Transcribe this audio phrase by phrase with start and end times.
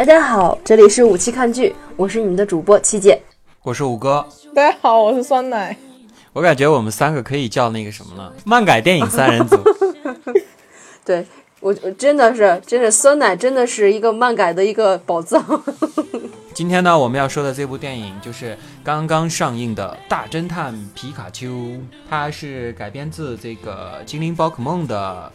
[0.00, 3.20] 大家好，这里是五七看剧，我是你们的主播七姐。
[3.62, 5.76] 我是五哥，大家好，我是酸奶。
[6.32, 9.58] 我感觉我们三个可以叫那个什么了，漫改电影三人组。
[11.04, 11.26] 对
[11.60, 15.44] 我我真的是，真的酸奶真的是一个漫改的一个宝藏。
[16.54, 21.48] 今天呢，我们要说的这部电影就是刚刚上映的《大侦探皮卡丘》，
[22.08, 25.30] 它是改编自这个《精灵宝可梦》的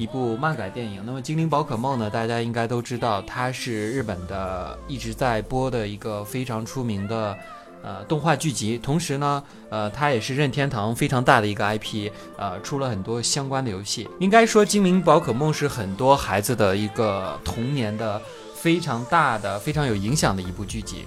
[0.00, 1.02] 一部漫改电影。
[1.04, 7.36] 那么《精灵宝可梦》呢，大家应该都知道，它是日本的一直在播的一个非常出名的
[7.82, 8.78] 呃动画剧集。
[8.78, 14.08] 同时呢，呃，它也是任天堂非常大的一个 IP，呃，出了很多相关的游戏。
[14.20, 18.20] 应该说，《精灵宝可梦》是很多孩子的一个童年的。
[18.60, 21.06] 非常大的、非常有影响的一部剧集。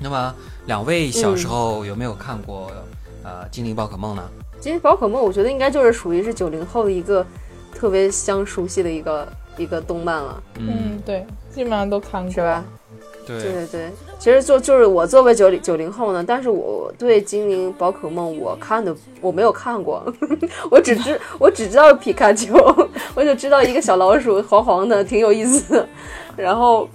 [0.00, 0.34] 那么，
[0.66, 2.68] 两位小时候有没有看过
[3.22, 4.28] 呃《精灵宝可梦》呢？
[4.60, 7.24] 《精灵宝可梦》我觉得应该就是属于是九零后的一个
[7.74, 10.42] 特别相熟悉的一个一个动漫了。
[10.58, 12.64] 嗯，对，基本上都看过，是吧？
[13.26, 20.02] 对对对对，其实就就是我作为九零九零后呢，但是我对《精灵宝可梦》我看的我没有看过，
[20.70, 22.54] 我只知我只知道皮卡丘，
[23.14, 25.86] 我就知道一个小老鼠黄黄的，挺有意思。
[26.34, 26.88] 然后，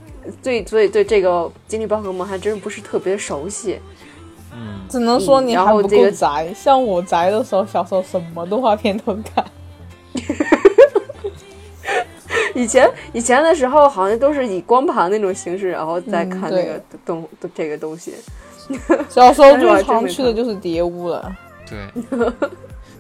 [0.44, 3.80] 对，所以对这个精灵宝可梦还真不是特别熟悉。
[4.52, 6.52] 嗯，只能说你还不够宅。
[6.53, 9.45] 像我宅的时候，小时候什么动画片都看。
[12.56, 18.16] 以前以前的时候，好像都是以光盘那种形式，然后再看那个东这个东西。
[19.08, 21.31] 小时候最常去的就是蝶屋了。
[21.70, 22.25] 对。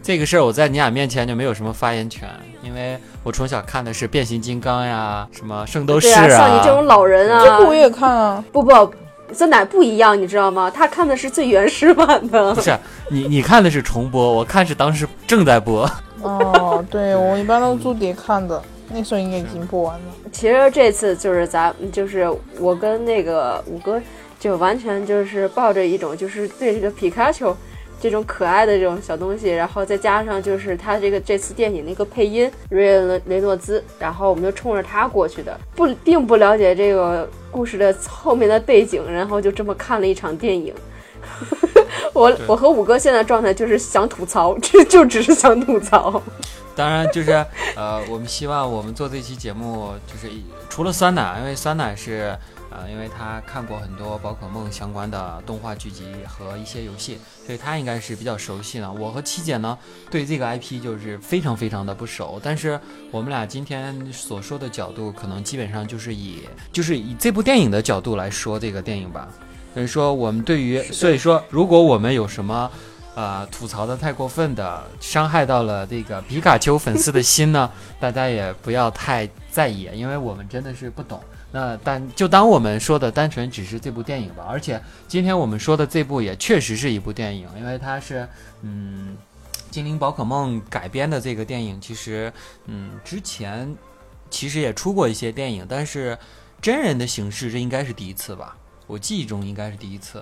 [0.03, 2.29] 这个事儿我在你俩面前就没有什么发言权，
[2.61, 6.29] 因为我从小看的是变形金刚呀，什么圣斗士啊。
[6.29, 8.43] 像你这种老人啊，这部我也看啊。
[8.51, 8.93] 不不，
[9.35, 10.69] 这奶不一样，你知道吗？
[10.69, 12.53] 他看的是最原始版的。
[12.53, 12.77] 不是
[13.09, 15.89] 你，你看的是重播，我看是当时正在播。
[16.21, 20.05] 哦，对，我一般都是租碟看的，那时候应该已经播完了。
[20.31, 22.27] 其实这次就是咱，就是
[22.59, 24.01] 我跟那个五哥，
[24.39, 27.55] 就完全就是抱着一种，就是对这个皮卡丘。
[27.97, 40.73] 这种可爱的这种小东西，然后再加上就是他这个这次电影的一个配音瑞恩雷诺兹，然后我们就冲着他过去的，不并不了解这个故事的后面的背景，然后就这么看了一场电影。
[42.13, 46.21] 我我和五哥现在状态就是想吐槽， 这就只是想吐槽。
[46.75, 47.31] 当然就是
[47.75, 50.29] 呃，我们希望我们做这期节目，就是
[50.69, 52.37] 除了酸奶，因为酸奶是。
[52.77, 58.91] 呃，因为他看过很多宝可梦相关的动画剧集和一些游戏，所以他应该是比较熟悉的。
[58.91, 59.77] 我和七姐呢，
[60.11, 62.37] 对这个 IP 就是非常非常的不熟。
[62.43, 62.77] 但是
[63.11, 66.41] 我们俩今天所说的角度，可能基本上就是以
[66.73, 69.29] 就是以这部电影的角度来说这个电影吧。
[69.73, 72.69] 所以说，我们对于所以说，如果我们有什么
[73.15, 81.19] 呃吐槽的太过分的，伤害到了这个皮卡丘粉丝的心呢， 大家也不要太在意，因为我们真的是不懂。
[81.51, 88.27] 那但就当我们说的单纯只是这部电影吧，而且今天我们说的这部也确实是一部电影，因为它是
[88.61, 89.15] 嗯
[89.73, 92.31] 《精灵宝可梦》改编的这个电影，其实
[92.65, 93.73] 嗯之前
[94.29, 96.17] 其实也出过一些电影，但是
[96.61, 100.21] 真人的形式这应该是第一次吧，我记忆中应该是第一次，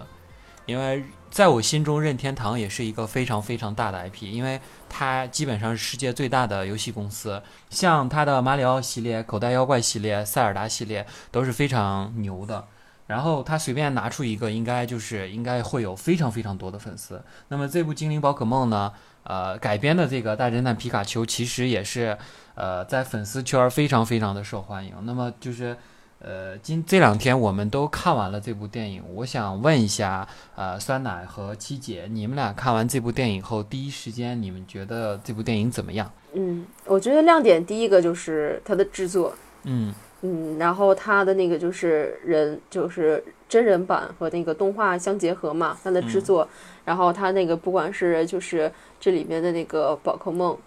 [0.68, 1.04] 因为。
[1.33, 7.41] 在我心中，任天堂也是一个非常非常大的 IP，因为它基本上是世界最大的游戏公司。
[7.71, 12.67] 像它的马里奥系列、口袋妖怪系列、塞尔达系列都是非常牛的。
[13.07, 17.19] 然后它随便拿出一个，应该就是应该会有非常非常多的粉丝。
[17.47, 18.94] 那么这部《精灵宝可梦》呢？
[19.23, 22.15] 呃，改编的这个大侦探皮卡丘其实也是
[22.53, 24.94] 呃在粉丝圈非常非常的受欢迎。
[25.01, 25.75] 那么就是。
[26.23, 30.25] 呃，今这两天我们都看完了这部电影，我想问一下，
[30.56, 36.09] 呃，酸奶和七姐，你们俩看完这部电影后，第一时间你们觉得这部电影怎么样？
[36.31, 39.33] 嗯，我觉得亮点第一个就是它的制作，
[39.63, 46.47] 嗯嗯，然后它的那个就是人，就是真人版和那个动画相结合嘛，它的制作，
[46.85, 50.57] 然后它那个不管是就是这里面的那个宝可梦。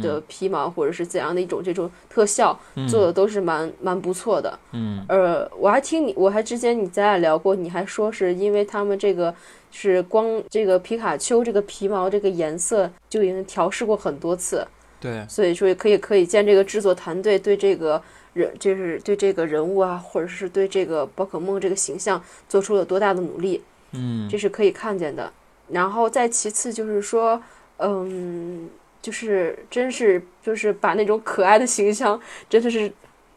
[0.00, 2.58] 的皮毛或者是怎样的一种这种特效
[2.88, 4.58] 做的都是蛮蛮不错的。
[4.72, 9.34] 嗯，呃，我还听你，我还之前你咱俩聊过，你还说是因为他们这个
[9.70, 14.66] 是光这个皮卡丘这个皮毛这个颜色就已经调试过很多次。
[15.00, 18.00] 对，所以说可以可以见这个制作团队对这个
[18.34, 23.62] 人就是对这个人物啊，或者是对这个宝可梦这个形象做出了多大的努力。
[23.92, 25.32] 嗯，这是可以看见的。
[25.68, 27.42] 然后再其次就是说，
[27.78, 28.70] 嗯。
[29.02, 32.18] 就是真是就是把那种可爱的形象，
[32.48, 32.90] 真的是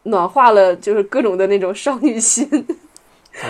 [0.04, 2.48] 暖化了，就是各种的那种少女心。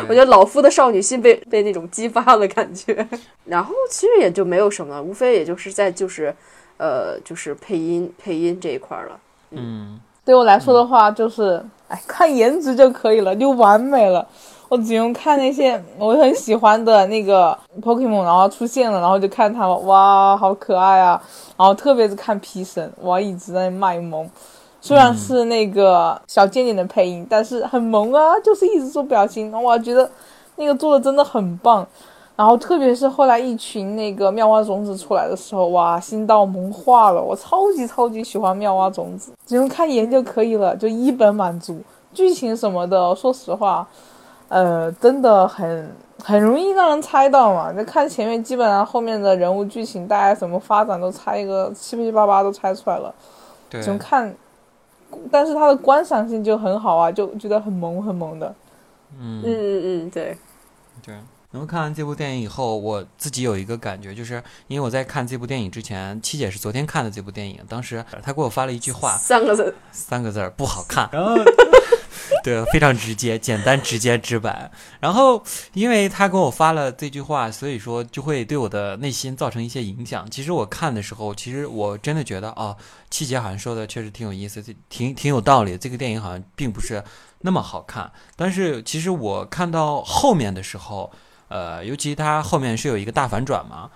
[0.09, 3.07] 我觉得老夫的少女心被被那种激发了感觉。
[3.45, 6.35] 然后其实也就没有什么，无非也就是在就是，
[6.79, 9.21] 呃，就是配音配音这一块了。
[9.51, 14.27] 嗯，对我来说的话，就是哎，看颜值就可以了，就完美了。
[14.69, 21.23] 我只用看那些我很喜欢的那个 Pokemon，然后出现了，然后就看它们，哇，好可爱啊！
[21.57, 24.29] 然后特别是看皮神，哇一直在卖萌。
[24.81, 30.11] 虽然是那个小贱贱的配音，但是很萌啊，就是一直做表情，我觉得
[30.57, 31.87] 那个做的真的很棒。
[32.35, 41.81] 然后特别是后来一群那个妙蛙种子出来的时候，哇，心到萌化了，我超级超级喜欢妙蛙种子，只用看颜就可以了，就一本满足。
[42.13, 43.87] 剧情什么的，说实话。
[44.49, 47.73] 呃，真的很很容易让人猜到嘛。
[47.73, 53.13] 就看前面，基本上后面的人物剧情大概怎么发展，都猜一个七七八八都猜出来了。
[53.69, 54.33] 对，就看，
[55.31, 58.55] 但是它的观赏性就很好啊，就觉得很萌很萌的。
[59.19, 60.37] 嗯嗯嗯嗯，对
[61.05, 61.15] 对。
[61.53, 71.09] 然后看完这部电影以后，我自己有一个感觉，就是因为我在看这部电影之前，七姐是昨天看的这部电影，当时她给我发了一句话，三个字，三个字不好看。
[71.13, 71.35] 然后。
[72.47, 74.71] 对，非常直接、简单、直接、直白。
[75.01, 80.31] 然后，因为他给我发了这句话，所以说就会对我的内心造成一些影响。
[80.31, 82.77] 其实我看的时候，其实我真的觉得，哦，
[83.11, 85.77] 七姐好像说的确实挺有意思，挺挺有道理。
[85.77, 87.03] 这个电影好像并不是
[87.41, 88.13] 那么好看。
[88.37, 91.11] 但是，其实我看到后面的时候，
[91.49, 93.91] 呃，尤其他后面是有一个大反转嘛，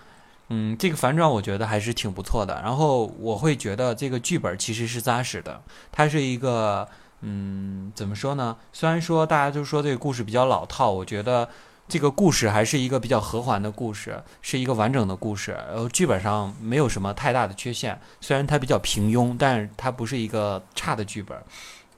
[0.49, 2.61] 嗯，这个反转我觉得还是挺不错的。
[2.65, 5.63] 然后我会觉得这个剧本其实是扎实的，
[5.93, 6.89] 它是一个。
[7.23, 8.57] 嗯，怎么说呢？
[8.73, 11.49] 虽然说大家都说这个故事比较老套，我觉得
[11.87, 15.53] 这个故事还是一个比较和缓的故事，是一个完整的故事。
[15.69, 21.37] 然后剧本上没有什么太大的缺陷，虽然它比较平庸，但是它不是一个差的剧本。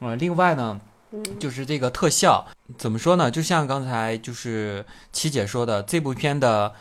[0.00, 0.80] 嗯，另外呢，
[1.38, 2.46] 就是这个特效，
[2.76, 3.30] 怎么说呢？
[3.30, 6.72] 就像刚才就是七姐说的，这部片的。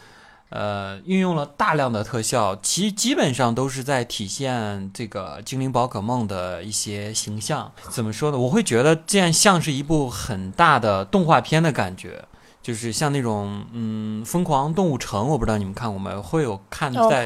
[0.51, 7.71] 呃，运用了大量的特效，其基本上都是在体现这个精灵宝可梦的一些形象。
[7.89, 8.37] 怎么说呢？
[8.37, 12.25] 我会觉得这样像是一部很大的动画片的感觉，
[12.61, 16.21] 就是像那种嗯，疯狂动物城，我不知道你们看过没有？
[16.21, 17.25] 会有看在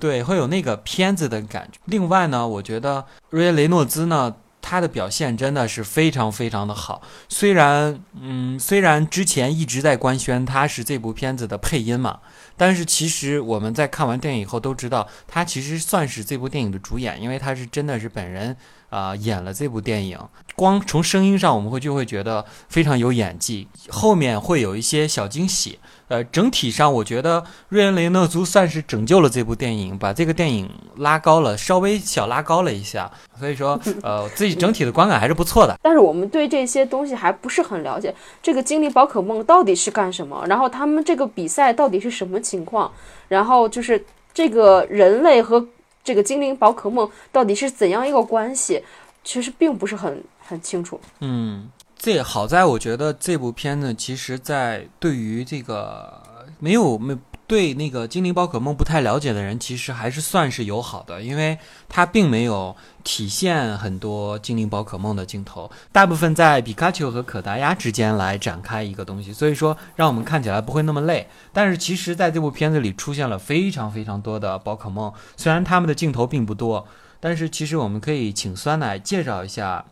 [0.00, 1.78] 对，会有那个片子的感觉。
[1.84, 4.34] 另外呢，我觉得瑞雷诺兹呢。
[4.68, 12.18] 他的表现真的是非常非常的好，虽然，嗯，虽然之前一直在官宣他是这部片子的配音嘛，
[12.56, 18.56] 但是其实我们在看完电影以后都知道，他其实算是这部电影的主演，因为他是真的是本人
[18.90, 20.18] 啊演了这部电影。
[20.54, 25.78] 光从声音上，我们会就会觉得非常有演技，后面会有一些小惊喜。
[26.08, 33.10] 呃，整体上我觉得瑞恩·雷诺兹算是拯救了这部电影，把这个电影拉高了，稍微小拉高了一下。
[33.38, 35.76] 所以说， 呃，自己整体的观感还是不错的。
[35.82, 40.42] 但是我们对这些东西还不是很了解，这个精灵宝可梦到底是干什么？
[40.48, 42.90] 然后他们这个比赛到底是什么情况？
[43.28, 45.66] 然后就是这个人类和
[46.06, 48.82] 这个精灵宝可梦到底是怎样一个关系？
[49.24, 51.00] 其实并不是很很清楚。
[51.18, 51.68] 嗯。
[51.98, 56.22] 这好在我觉得这部片子，其实，在对于这个
[56.60, 61.58] 没有没对那个精灵宝可梦不太了解的人，其实还是算是友好的，因为
[61.88, 71.28] 它并没有体现很多精灵宝可梦的镜头，大部分在皮卡丘和可达鸭之间来展开一个东西，所以说让我们看起来不会那么累。
[71.52, 76.86] 但是其实，在这部片子里出现了非常非常多的宝可梦，虽然他们的镜头并不多，
[77.20, 79.84] 但是其实我们可以请酸奶介绍一下。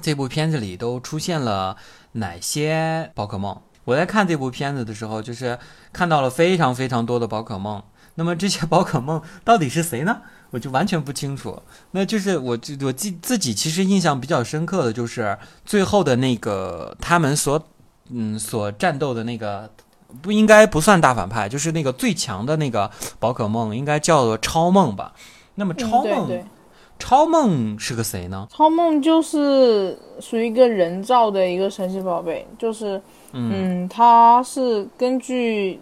[0.00, 1.76] 这部片子里都出现了
[2.12, 3.60] 哪些宝可梦？
[3.88, 5.58] 我在看这部片子的时候，就是
[5.94, 7.82] 看到了非常非常多的宝可梦。
[8.16, 10.20] 那么这些 宝可梦到底是谁呢？
[10.50, 11.62] 我就完全不清楚。
[11.92, 17.58] 那就是我我记自己其实印象比较深刻的就是最后的那个他们所
[18.10, 19.70] 嗯所战斗的那个
[20.20, 25.14] 不应该不算大反派，就是那个最强的那个宝可梦，应该叫做超梦吧？
[25.54, 26.44] 那么超梦。
[27.00, 28.48] 超梦是个谁呢？
[28.50, 33.00] 超梦就是属于一个人造的一个神奇宝贝，就是，
[33.32, 35.80] 嗯，它是根据，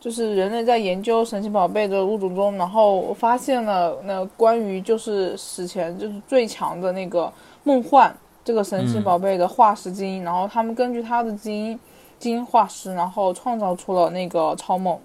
[0.00, 7.30] 就是人类在研究神奇宝贝的物种中，然后发现了那关于就是史前就是最强的那个
[7.64, 11.78] 梦幻这个神奇宝贝的化石基因，然后他们根据它的基因
[12.18, 14.98] 基因化石，然后创造出了那个超梦，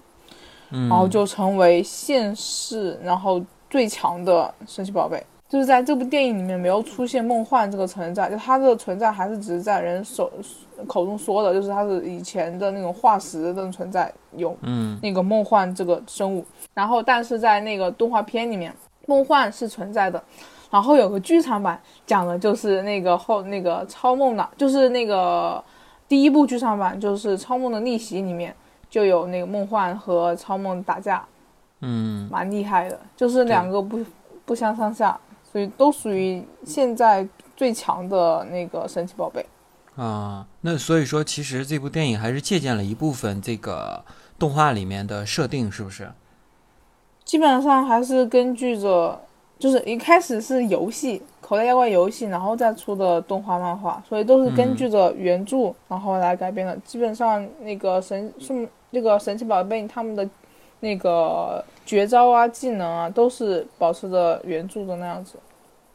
[0.70, 5.22] 然后就成为现世然后最强的神奇宝贝。
[5.54, 10.28] 就是在这部电影里面没有出现梦幻这个存在，就它的存在还是只是在人手
[10.84, 16.44] 口中说的，就是它是以前的那种化石的那种存在，有嗯那个梦幻这个生物。
[16.74, 18.74] 然后但是在那个动画片里面，
[19.06, 20.20] 梦幻是存在的。
[20.72, 25.62] 然后有个剧场版讲的就是那个后那个超梦的，就是那个
[26.08, 28.52] 第一部剧场版就是超梦的逆袭里面
[28.90, 31.24] 就有那个梦幻和超梦打架，
[31.80, 34.00] 嗯，蛮厉害的，就是两个不
[34.44, 35.16] 不相上下。
[35.54, 37.24] 所以都属于现在
[37.56, 39.46] 最强的那个神奇宝贝。
[39.94, 44.04] 啊，那所以说，其实这部电影还是借鉴了一部分这个
[44.36, 46.10] 动画里面的设定，是不是？
[47.24, 49.16] 基本上还是根据着，
[49.56, 56.76] 就是一开始是游戏《口袋妖怪》游戏，然后再出的动画漫画，所以都是根据着原著然后来改编的。
[56.78, 60.28] 基本上那个神是那个神奇宝贝他们的
[60.84, 65.38] 那个绝招啊、技能啊，都是保持着原著的那样子。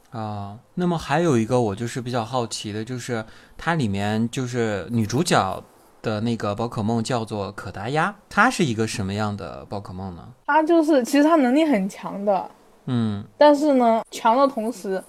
[0.09, 3.23] 啊，那么还有一个我就是比较好奇的，就是
[3.55, 5.63] 它里面就是女主角
[6.01, 10.27] 的那个宝可梦叫做可达鸭，它是一个什么样的宝可梦呢？
[10.47, 12.49] 它就是其实它能力很强的，
[12.85, 15.03] 嗯，但是呢，强的同时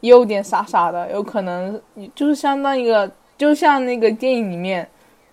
[0.00, 1.78] 也有点傻傻的，有可能
[2.14, 4.88] 就是相当一个，就像那个电影里面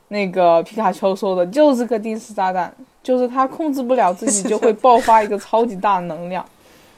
[0.09, 6.43] 那个皮卡丘说的，就是个定时炸弹，就是他控制不了自己就会爆发一个超级大能量。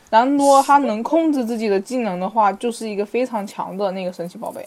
[0.09, 4.65] 然后，如果他能控制自己的技能的话，就是一个非常强的那个神奇宝贝。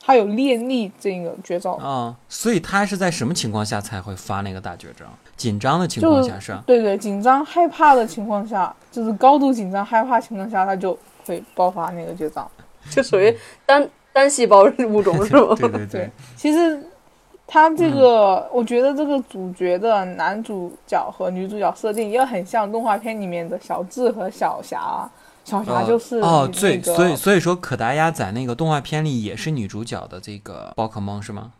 [0.00, 5.04] 他有练力这个绝招啊，所以他是在什么情况下才会发那个大绝招？
[5.36, 6.56] 紧张的情况下是？
[6.64, 12.48] 对对，紧张害怕的情况下，就是高度紧张害怕情况下，他就会爆发那个绝招，
[12.88, 15.56] 就属于单单细胞物种是吗？
[15.58, 16.80] 对对对，其实。
[17.50, 25.08] 他这个，我觉得这个主角的男主角和女主角设定也很像动画片里面的小智和小霞。
[25.46, 31.50] 小霞就是哦，对，所以所以说可达鸭在那个动画片里也是女主角的这个宝可梦是吗？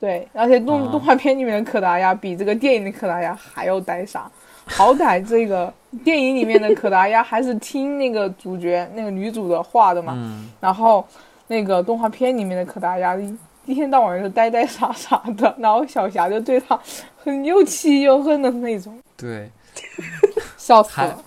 [0.00, 4.30] 对，而且动动画片里面的可达鸭比这个电影的可达鸭还要呆傻。
[4.64, 5.70] 好歹这个
[6.02, 10.16] 电影里面的可达鸭还是听那个主角那个女主的话的嘛，
[10.58, 11.06] 然后
[11.46, 13.14] 那个动画片里面的可达鸭。
[13.66, 16.78] 一天到晚就呆呆傻傻的，然后小霞就对他
[17.16, 18.98] 很又气又恨的那种。
[19.16, 19.50] 对，
[20.58, 21.18] 笑死了。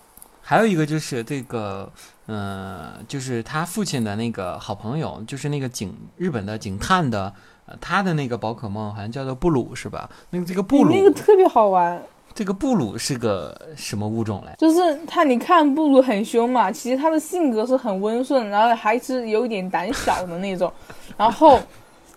[0.41, 1.91] 还有一个就是这个，
[2.27, 7.33] 嗯，就是他父亲的那个好朋友，就是那个警日本的警探的，
[7.65, 10.09] 呃，他的那个宝可梦好像叫做布鲁是吧？
[10.29, 12.01] 那个这个布鲁那个特别好玩。
[12.33, 14.51] 这个布鲁是个什么物种嘞？
[14.59, 20.71] 就是他，你看布鲁很凶嘛，其实他的性格是很温顺，然后还是有一点胆小的那种，
[21.17, 21.59] 然后。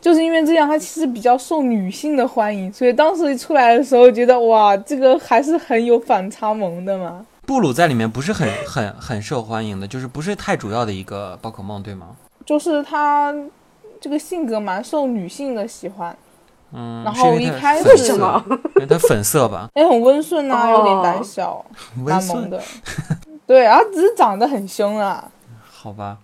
[0.00, 7.26] 就是因为这样，它其实比较受女性的欢迎，所以当时一出来的时候，觉得哇，这个还是很有反差萌的嘛。
[7.47, 12.16] 布鲁在里面不是很很很受欢迎的，就是不是太主要的一个宝可梦，对吗？
[12.47, 13.35] 就是他
[14.00, 16.16] 这个性格蛮受女性的喜欢，
[16.73, 18.42] 嗯，然后一开始什么？
[18.76, 19.69] 因为他粉色吧？
[19.75, 21.64] 也 很温顺啊，有点胆小，
[21.95, 22.59] 蛮萌的。
[23.47, 25.30] 对，然后只是长得很凶啊。
[25.62, 26.19] 好吧，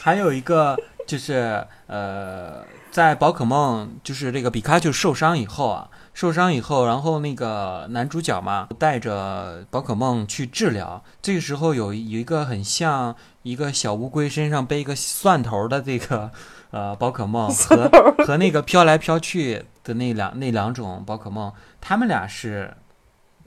[0.00, 2.62] 还有一个就是呃。
[2.96, 11.04] 在宝可梦就是这个比卡丘受伤以后啊，受伤以后，然后那个男主角嘛带着宝可梦去治疗。
[11.20, 16.30] 这个时候有有一个很像一个小乌龟身上背一个蒜头的这个
[16.70, 17.86] 呃宝可梦和
[18.24, 22.74] 和那个飘来飘去的那两那两种宝可梦，他们俩是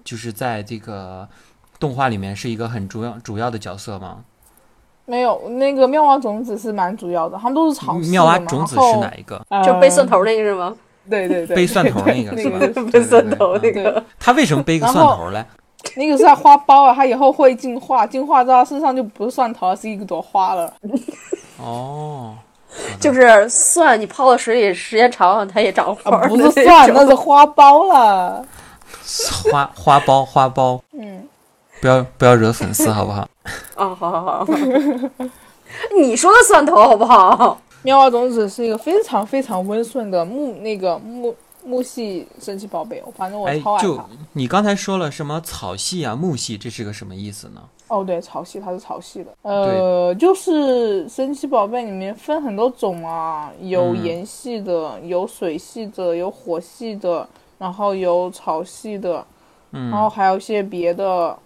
[0.04, 1.28] 就是在这个
[1.80, 4.26] 动画里面是一个很主要主要的角色吗？
[5.10, 9.44] 没有，那个妙蛙种子是蛮主要的，他们都是草系妙蛙种子是哪一个？
[9.66, 10.76] 就背蒜头那个是吗？
[11.10, 12.60] 对对对，背蒜头那个 是吧？
[12.92, 14.04] 背蒜头那个。
[14.20, 15.44] 他为什么背个蒜头嘞？
[15.96, 20.72] 那个是他花苞啊，他以后会进化，进化之后身上就不是蒜头，是一朵花了。
[21.58, 22.36] 哦，
[23.02, 26.28] 就是蒜，你泡到水里时间长了，它也长花。
[26.28, 28.46] 不是蒜，那是花苞了。
[29.52, 30.80] 花花苞，花苞。
[30.94, 31.19] 嗯。
[31.82, 33.28] 不要不要惹粉丝， 好不好？
[33.76, 34.46] 哦，好好好，
[35.98, 37.60] 你说的蒜头好不好？
[37.82, 41.34] 妙蛙种子是一个非常非常温顺的木那个木
[41.64, 43.84] 木系神奇宝贝，反正我超爱它。
[43.84, 44.00] 就
[44.34, 47.62] 你刚才说了什么草系啊木系，这是个什么意思呢？
[47.88, 49.32] 哦，对，草系它是草系的。
[49.44, 59.26] 呃，就是神奇宝贝里面分很多种啊，有岩系的，有水系的，有火系的，然后有草系的，
[59.72, 61.38] 然后还有一些别的。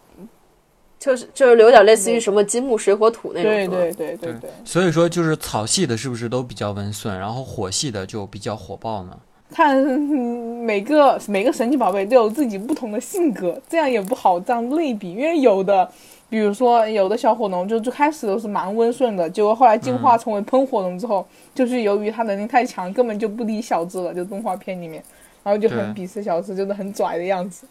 [1.03, 4.49] 就是就是有点类似于什么金木水火土那种，对对对对对。
[4.63, 9.17] 所以说就是草系的，是不是都比较温顺，然后火系的就比较火爆呢？
[9.51, 9.75] 看
[10.63, 15.87] 每个每个神奇宝贝都有自己不同的性格，这样也不好这样类比，因为有的，
[16.29, 25.03] 比如说有的小火龙就最开始都是蛮温顺的，结果后来进化成为喷火龙之后，就是由于它能力太强，根本就不理小智了，就动画片里面，
[25.43, 27.67] 然后就很鄙视小智，就是很拽的样子。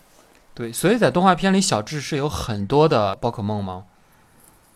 [0.54, 3.84] 对，所以在动画片里，小智是有很多的宝可梦吗？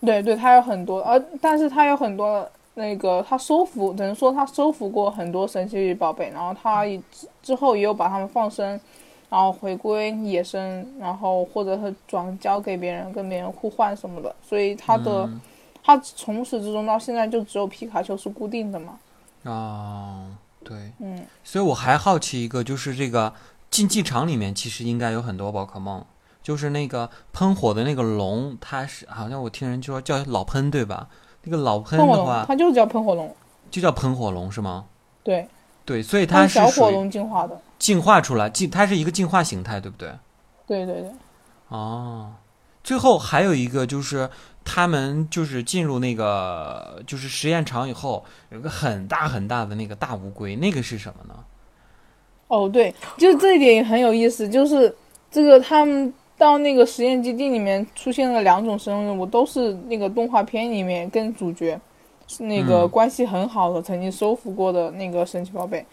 [0.01, 6.85] 对对，他有很多，而但是他有很多那个，他收服，只能说他收服过很多神奇宝贝，然后他
[7.43, 8.79] 之后也有把他们放生，
[9.29, 15.29] 然后回归野生，然后或者是转交给别人，跟别人互换什么的，所以他的
[15.83, 18.99] 他从始至终到现在就只有皮卡丘是固定的嘛。
[19.45, 20.27] 哦，
[20.63, 23.33] 对，嗯，所以我还好奇一个，就是这个
[23.77, 26.03] 竞技场里面其实应该有很多宝可梦，
[26.43, 31.09] 就是那个喷火的那个龙，它是好像我听人说叫老喷对吧？
[31.43, 33.37] 那个老喷的话它就是叫喷火龙，
[33.71, 34.87] 就叫喷火龙是吗？
[35.23, 35.47] 对，
[35.85, 37.61] 对，所以它它是小火龙进化的。
[37.79, 40.11] 进化出来，进它是一个进化形态，对不对？
[40.67, 41.13] 对对对，
[41.69, 42.33] 哦，
[42.83, 44.31] 最后还有一个就是
[44.65, 51.45] 他们就是进入那个就是实验场以后，有个很大很大的那个大乌龟，那个是什么呢？
[52.49, 54.95] 哦对，就这一点也很有意思，就是
[55.31, 61.79] 这个他们到那个实验基地里面出现了两种生物，都是那个动画片里面跟主角
[62.29, 62.89] 是那个嗯。
[62.89, 65.85] 关系很好的，曾经收服过的那个神奇宝贝，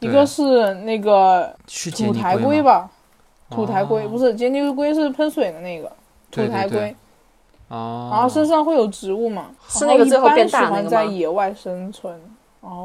[0.00, 1.54] 一个是那个
[1.94, 2.90] 土台龟吧，
[3.50, 4.08] 土台龟、哦。
[4.08, 5.88] 不是杰尼龟是喷水的那个
[6.30, 6.96] 土对对对台龟，
[7.68, 11.16] 哦，然后身上会有植物嘛，是那个最后变大然后一般喜欢在那个吗？
[11.18, 12.18] 野外生存。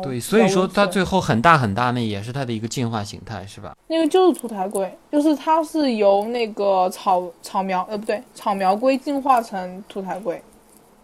[0.04, 3.76] 对，所以说它最后很大很大，那也是它的一个进化形态，是吧？
[3.88, 10.42] 那个就是土台龟，就是它是由那个草草苗呃不对草苗龟进化成土台龟，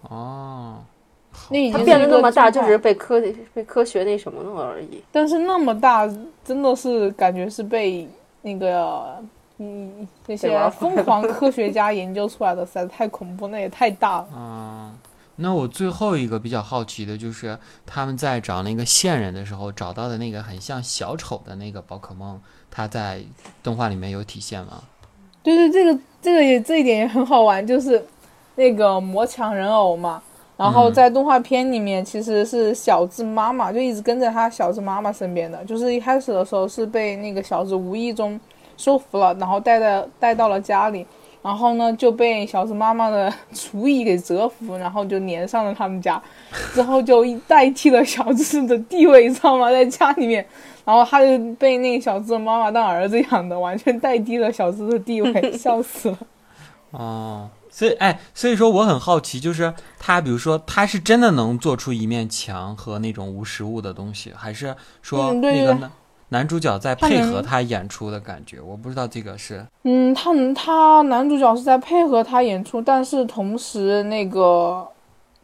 [0.10, 0.77] 哦，
[1.50, 3.22] 那已经是变得那么大，就只是被科
[3.53, 5.03] 被科学那什么了而已。
[5.12, 6.10] 但是那么大
[6.44, 8.10] 真的是感觉是被
[8.42, 9.24] 那个
[9.60, 14.27] 嗯那些疯狂科学家研究出来的，实在太恐怖，那也太大了。
[14.36, 14.98] 嗯，
[15.38, 23.22] 那我最后一个比较好奇的就是他们在找那个线人的时候找到的那个很像小丑的那个宝可梦，它在
[23.63, 24.84] 动画里面有体现吗？
[25.42, 28.06] 对对，这个这个也这一点也很好玩，就是
[28.56, 30.22] 那个魔强人偶嘛。
[30.56, 35.66] 然后嗯在动画片里面，其实是小智妈妈就一直跟在他小智妈妈身边的。
[35.66, 38.40] 就是一开始的时候是被那个小智无意中
[38.78, 41.06] 收服了，然后带到带到了家里，
[41.44, 46.22] 然后呢就被小智妈妈的 厨艺给折服，然后就粘上了他们家，
[46.74, 49.70] 之后就代替了小智的地位，你知道吗？
[49.70, 50.44] 在家里面，
[50.86, 56.17] 然后他就被那个小智的妈妈当儿子养的，完全代替了小智的地位， 笑死了。
[56.91, 65.91] 哦，所以哎，所以说我很好奇，就是他，比如说他是真的能做出一面墙和那种无实物的东西，还是说嗯对对那个
[66.34, 68.60] 男男主角在配合他演出的感觉？
[68.60, 74.86] 我不知道这个是嗯，他他男主角是在配合他演出，但是同时那个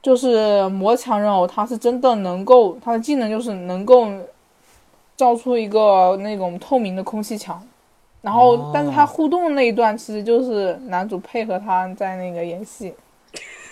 [0.01, 4.09] 就是魔强人偶，他是真的能够，他的技能就是能够
[5.15, 7.63] 造出一个那种透明的空气墙，
[8.21, 12.93] 然后、哦但是他互动的那一段其实就是男主配合他在那个演戏。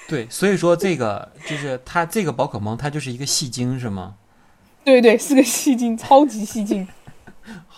[0.08, 4.14] 对，所以说这个就是他这个宝可梦，它就是一个戏精是吗？
[4.86, 6.88] 对对，是个戏精，超级戏精。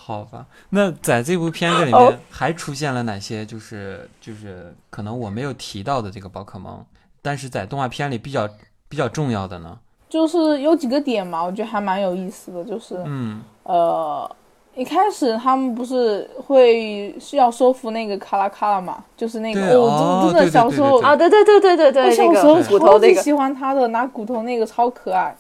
[0.09, 6.83] 好吧，那在这部片子里哦面还出现了哪些就是就是可能我没有提到的这个宝可梦，
[7.21, 8.49] 但是在动画片里比较
[8.87, 9.77] 比较重要的呢？
[10.09, 14.35] 就是有几个点嘛，我觉得还蛮有意思的，就是嗯，呃，
[14.73, 25.37] 一开始他们不是会是要说服那个卡拉卡拉嘛，就是那个对哦真的真的小时候啊，对对对对对对，我小时候超级骨头那个，喜欢他的，拿骨头那个超可爱。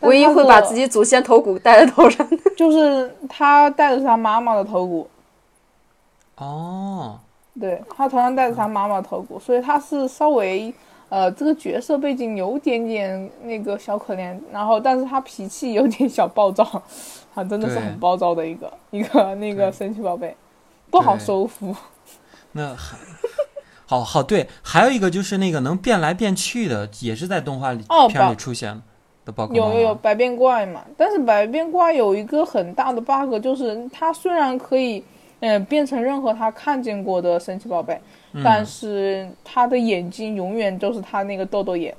[0.00, 2.36] 但唯一会把自己祖先头骨戴在头上的。
[2.56, 5.08] 就是他戴的是他妈妈的头骨，
[6.36, 7.18] 哦，
[7.60, 10.72] 对他头上戴的是他妈妈的头骨，所以他是稍微
[11.08, 16.82] 呃这个角色背景有点点那个小可怜，然后但是他脾气有点小暴躁，
[17.34, 20.36] 他真的是很暴躁的一个一个那个神奇宝贝，
[20.90, 21.74] 不好收服。
[22.52, 22.96] 那还
[23.86, 28.82] 好好对，还有一个就是那个能变来变去的，也是在动画里、哦片里出现的
[29.32, 35.02] 宝可梦有有有吗百变怪嘛，但是百变怪有一个很大的 bug，就是它虽然可以，
[35.40, 38.00] 嗯、变成任何它看见过的神奇宝贝，
[38.32, 41.94] 嗯但是它的眼睛永远都是它那个豆豆眼。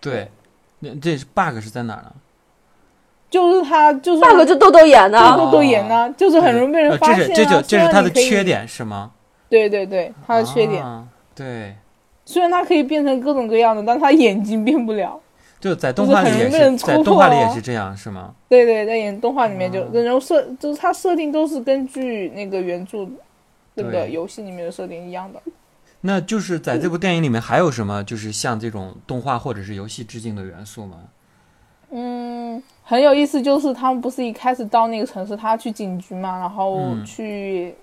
[0.00, 0.28] 对，
[0.80, 2.12] 那这是 bug 是在哪儿呢？
[3.30, 8.44] 就是它就是 bug 就豆豆眼就呢，豆豆眼呢、就是很容易被人呃发现、啊这是这就这是它的缺。
[8.44, 9.10] 点是吗？
[9.48, 10.84] 对对对，它的缺点。
[10.84, 11.74] 啊对，
[12.24, 15.20] 虽然它可以变成各种各样的，但它眼睛变不了。
[15.60, 18.34] 就在动画里也是很容易被人是，在动画里也是这样是吗？
[18.48, 23.06] 对对，在演动画里面就，啊然后设就是它设定都是根据那个原著
[23.74, 25.40] 那个对游戏里面的设定一样的。
[26.02, 30.98] 那就是在这部电影里面还有什么就是像这种动画或者是游戏致敬的元素吗？
[31.90, 37.74] 嗯，很有意思，就是他们不是一开始到那个城市，他去警局嘛，然后嗯去，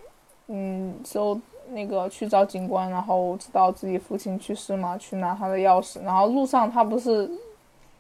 [0.50, 1.40] 嗯，搜
[1.74, 7.30] 那个去找警官，然后知道自己父亲去世嘛，去拿他的钥匙，然后路上他不是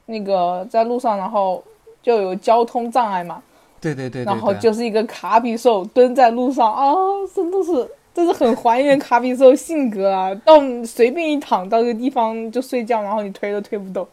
[0.06, 1.64] 那个在路上，然后
[2.02, 3.42] 就有交通障碍嘛，
[3.80, 6.94] 对对对对然后就是一个卡比兽蹲在路上啊，
[7.34, 10.36] 真的是这是很还原卡比兽性格啊！
[10.44, 14.06] 到随便一躺到个地方就睡觉，然后你推都推不动。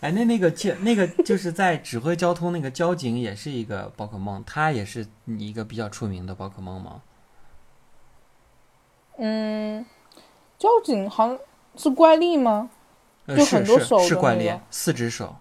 [0.00, 7.02] 哎，那那个交那个就是在指挥交通那个交警也是一个宝可梦，他也是一个比较出名的宝可梦吗？
[9.20, 9.86] 嗯，
[10.58, 11.38] 交警好像
[11.76, 12.68] 是怪力吗？
[13.26, 15.36] 呃就很多手的是怪力，四只手，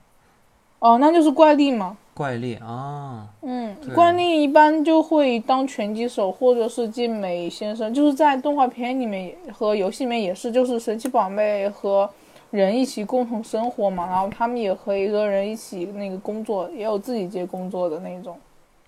[0.77, 1.97] 哦，那就是怪力吗。
[2.13, 12.07] 怪力啊，嗯，怪力一般就会当拳击手，或者是健美先生，就是在动画片里面和游戏里面也是，就是神奇宝贝和
[12.51, 18.37] 人一起共同生活嘛，然后他们也和一个人一起那个工作，也有自己接工作的那种，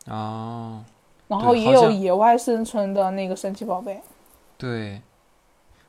[0.07, 0.83] 哦，
[1.29, 3.99] 然后也有野外生存的那个神奇宝贝。
[4.61, 5.01] 对，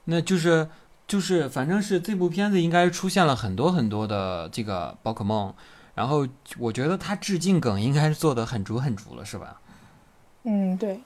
[0.05, 0.67] 那就是
[1.07, 5.53] 就是，反正是这部片子应该出现了很多很多的这个宝可梦，
[5.95, 6.27] 然后
[6.59, 9.61] 我觉得它致敬梗应该是做的很足很足了，是吧？
[10.45, 10.99] 嗯，对，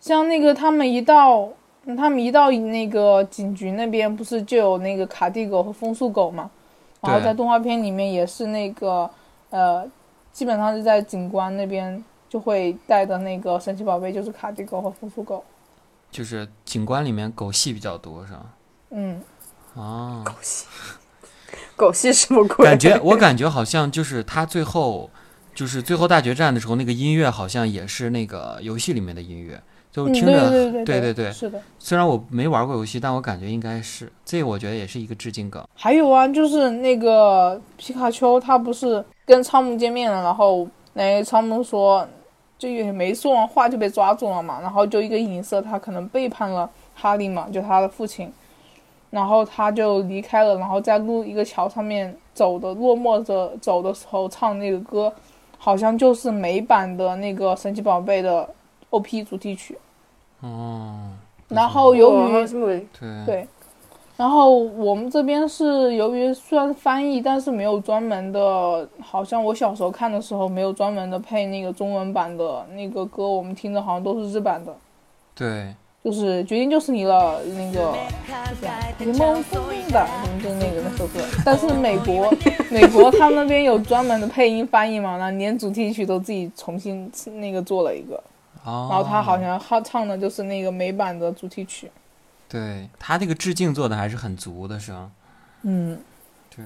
[0.00, 1.46] 像那个他们一到，
[1.84, 6.50] 嗯他们一到那个警局那边，不是就有那个卡蒂狗和风速狗嘛？
[7.02, 9.08] 然后在动画片里面也是那个，
[9.50, 9.86] 呃，
[10.32, 15.44] 基本上是在警官那边就会带的那个神奇宝贝，就是卡蒂狗和风速狗。
[16.10, 18.46] 就是警官里面狗戏比较多，是吧？
[18.90, 19.20] 嗯，
[19.74, 20.66] 啊，狗戏
[21.76, 22.64] 狗戏什么鬼？
[22.64, 25.10] 感觉我感觉好像就是他最后
[25.54, 29.60] 就是最后大决战的时候，那个音乐好像也是那个游戏里面的音乐，
[29.92, 31.60] 就嗯听着、对对对对对是的。
[31.78, 35.66] 虽然我没玩过游戏，但我感觉应该是这，我觉得也是一个致敬梗。
[35.74, 42.06] 还有啊，就是那个皮卡丘，他不是跟汤姆见面了，然后那汤姆说，
[42.58, 48.32] 就也没说完话就被抓住了嘛，然后就一个影射他可能背叛了哈利嘛，就他的父亲，
[49.10, 55.12] 然后他就离开了，然后在路一个桥上面走的落寞着走的时候唱那个歌，
[55.56, 58.48] 好像就是美版的那个神奇宝贝的
[58.90, 59.78] OP 主题曲，
[60.40, 61.12] 哦，
[61.48, 62.46] 然后由于哦
[62.96, 63.24] 对。
[63.24, 63.48] 对，
[64.18, 74.74] 然后我们这边是由于虽然翻译，但是没有专门的，好像我小时候看的时候没有专门的配那个中文版的那个歌，我们听的好像都是日版的，
[75.36, 77.94] 对就是决定就是你了那个
[78.98, 80.04] 柠檬风的，
[80.42, 81.20] 就是那个那首歌。
[81.44, 82.28] 但是美国
[82.72, 87.08] 美国他们那边有专门的配音翻译嘛，那连主题曲都自己重新
[87.40, 88.20] 那个做了一个，
[88.64, 91.88] 哦，然后他好像他唱的就是那个美版的主题曲。
[92.48, 95.10] 对他这个致敬做的还是很足的，是吧？
[95.62, 96.00] 嗯，
[96.54, 96.64] 对。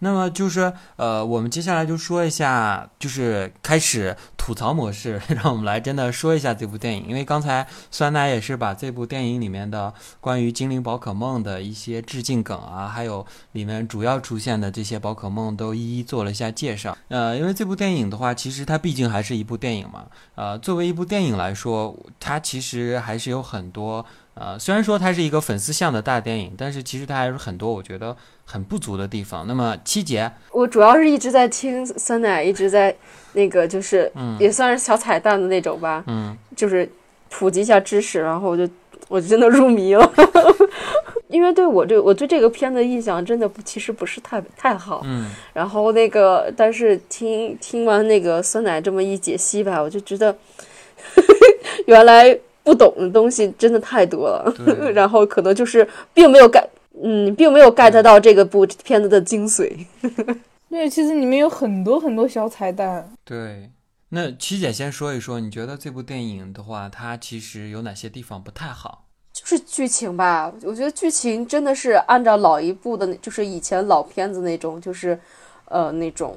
[0.00, 7.06] 那么就是呃，我们接下来就说一下，就是开始吐槽模式，让我们来真的说一下这部电影。
[7.08, 16.96] 因为刚才酸奶也是把这部电影里面的关于精灵宝可梦的一些致敬梗啊，还有里面主要出现的这些宝可梦都一一做了一下介绍。
[17.08, 20.04] 呃，因为这部电影的话，其实它毕竟还是一部电影嘛。
[20.34, 24.04] 呃，作为一部电影来说，它其实还是有很多
[24.38, 29.46] 呃，虽然说它是一个粉丝向的大电影，但是其实它还是很多我觉得很不足的地方。
[29.46, 32.94] 那么七姐，我主要是一直在听酸奶，一直在
[33.32, 36.86] 那个就是嗯也算是小彩蛋的那种吧，嗯就是
[37.30, 38.68] 普及一下知识，然后我就
[39.08, 40.12] 我就真的入迷了。
[41.28, 45.00] 因为对我对我对这个片子的印象真的不，其实不是太太好。
[45.04, 50.36] 嗯然后那个，但是听听完那个酸奶这么一解析吧，我就觉得
[51.86, 54.52] 原来不懂的东西真的太多了。
[54.92, 56.66] 然后可能就是并没有 get，
[57.02, 59.72] 嗯，并没有 get 到这个部片子的精髓。
[60.68, 63.08] 对，其实里面有很多很多小彩蛋。
[63.24, 63.70] 对。
[64.10, 69.04] 那七姐先说一说，你觉得这部电影的话，它其实有哪些地方不太好？
[69.32, 75.18] 就是剧情吧，我觉得剧情真的是按照老一部的，就是以前老片子那种，就是，
[75.64, 76.36] 呃，那种，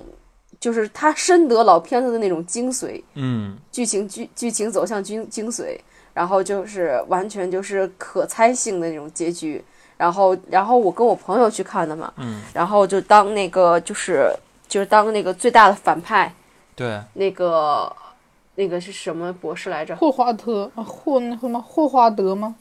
[0.59, 5.77] 就是他深得老片子的那种精髓，嗯剧情剧剧情走向精精髓，
[6.19, 9.63] 然后就是完全就是可猜性的那种结局。
[9.95, 14.29] 然后，然后我跟我朋友去看的嘛，嗯，然后就当那个就是
[14.67, 16.33] 就是当那个最大的反派，
[16.75, 17.89] 对，那个
[18.55, 19.95] 那个是什么博士来着？
[19.95, 22.55] 霍华特啊，霍那什么霍华德吗？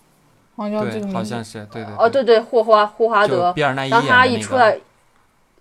[0.57, 1.17] 好像叫这个对，名字。
[1.17, 3.53] 好像是，对对哦，对对，霍华霍华德。
[3.53, 4.79] 比尔奈伊当他一出来，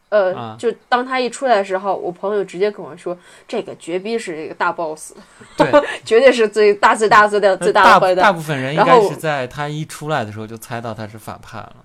[0.09, 3.17] 呃，啊就当他一出来的时候，我朋友直接跟我说，
[3.47, 5.13] 这个绝逼是这个大 boss，
[5.57, 5.69] 对，
[6.05, 8.23] 绝对是最大最大最大最大大的坏蛋。
[8.23, 11.75] 大部分人应该是在他一出来的时候就猜到他是反派了。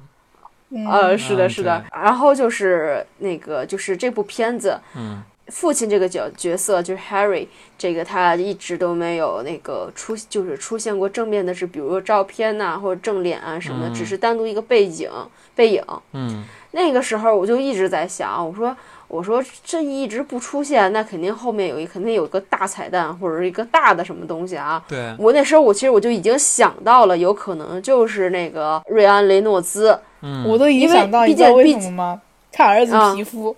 [0.70, 1.84] 嗯，呃，是的，嗯是的。
[1.92, 15.10] 然后就是那个，就是这部片子，嗯父亲这个角角色就是 Harry，这个他一直都没有那个出，就是出现过正面的是，比如说照片呐、或者正脸啊什么的，只是单独一个背景
[15.54, 15.84] 背影。
[16.12, 18.74] 嗯，那个时候我就一直在想，我说
[19.08, 24.82] 我说这一直不出现，那肯定后面有一肯定有个大彩蛋或者是一个大的什么东西啊。
[24.88, 29.98] 对，我那时候我其实我就已经想到了，有可能就是那个瑞安雷诺兹。
[30.22, 32.22] 嗯，我都已经想到，毕你知道为竟毕什么吗？
[32.54, 33.54] 他儿子啊皮肤，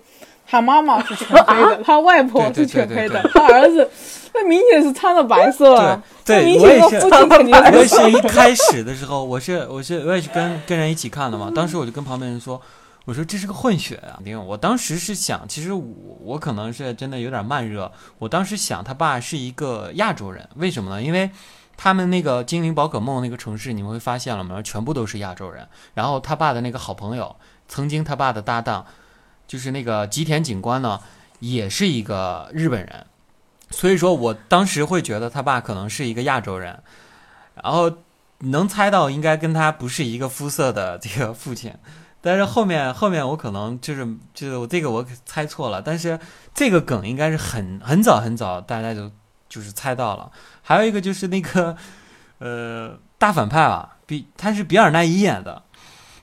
[0.47, 3.89] 他妈妈是全黑的，他外婆是全黑的他儿子
[4.33, 7.07] 那明显是穿的白色啊，对我也是。
[7.07, 12.61] 我也是是一开始的时候，我是我是我也是跟跟人一起看的嘛，当时我就跟旁边人说，
[13.05, 15.83] 我说这是个混血啊，因为我当时是想，其实我
[16.21, 21.01] 我可能是真的有点慢热，我当时想他爸是一个亚洲人，为什么呢？
[21.01, 21.29] 因为
[21.77, 24.61] 他们那个精灵宝可梦那个城市，你们会发现了吗？
[24.61, 27.35] 全部都是亚洲人，然后他爸的那个好朋友，
[27.69, 28.85] 曾经他爸的搭档，
[29.47, 30.99] 就是那个吉田警官呢，
[31.39, 33.05] 也是一个日本人。
[33.71, 36.81] 所以说我当时会觉得他爸可能是一个亚洲人，
[37.61, 37.91] 然后
[38.39, 41.73] 能猜到应该跟他不是一个肤色的这个父亲，
[42.21, 46.19] 但是后面后面我可能就是就是我这个我猜错了，但是
[46.53, 49.11] 这个梗应该是很很早很早大家就
[49.49, 50.31] 就是猜到了。
[50.61, 51.75] 还有一个就是那个
[52.37, 55.63] 呃大反派啊，比他是比尔奈伊演的，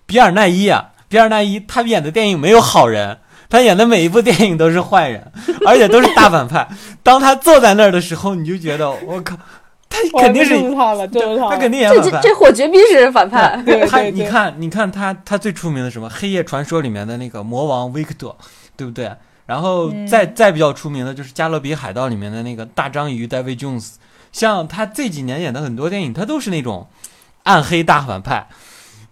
[0.07, 3.19] 比尔奈伊啊，比尔奈伊他演的电影没有好人。
[3.51, 5.31] 他演的每一部电影都是坏人，
[5.69, 6.67] 而且都是大反派。
[7.03, 9.37] 当他坐在那儿的时候，你就觉得我靠，
[9.91, 12.11] 他肯定是他了，就是他，他肯定演反派。
[12.23, 13.63] 这这火绝逼是反派。
[13.87, 18.35] 他你看，你看他他最出名的什么《黑夜传说》里面的那个魔王维克多，
[18.75, 19.13] 对不对？
[19.45, 23.97] 然后嗯再、再比较出名的就是《加勒比海盗》里面的那个大章鱼 David Jones。
[24.33, 26.89] 像他这几年演的很多电影，他都是那种
[27.43, 28.47] 暗黑大反派，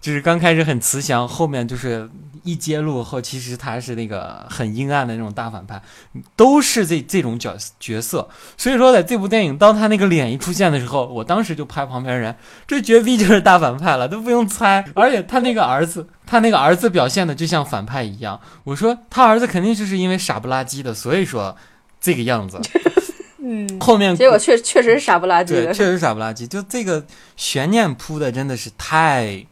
[0.01, 2.09] 就是刚开始很慈祥，后面就是
[2.43, 5.79] 一揭露后，其实他是那个很阴暗的那种大反派，
[6.35, 8.27] 都是这这种角角色。
[8.57, 12.35] 所以说，在这部电影当他那个脸一出现的时候，我当时就拍旁边人，
[12.65, 14.83] 这绝逼就是大反派了，都不用猜。
[14.95, 18.41] 而且他那个儿子，他那个儿子表现的就像反派一样。
[18.63, 21.55] 我说他儿子肯定就是因为傻不拉几的，所以说
[21.99, 22.59] 这个样子。
[23.43, 25.73] 嗯，后面结果确确实是傻不拉几，的。
[25.73, 26.47] 确实傻不拉几。
[26.47, 27.03] 就这个
[27.35, 29.45] 悬念铺的真的是太，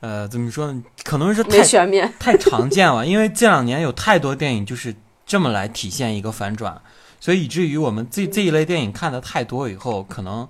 [0.00, 0.82] 呃，怎么说呢？
[1.04, 6.80] 可能是没太太常见了， 因为这两年有太多电影就是这么来体现一个反转，
[7.20, 10.48] 所以以至于我们这这一类电影看的太多以后，可能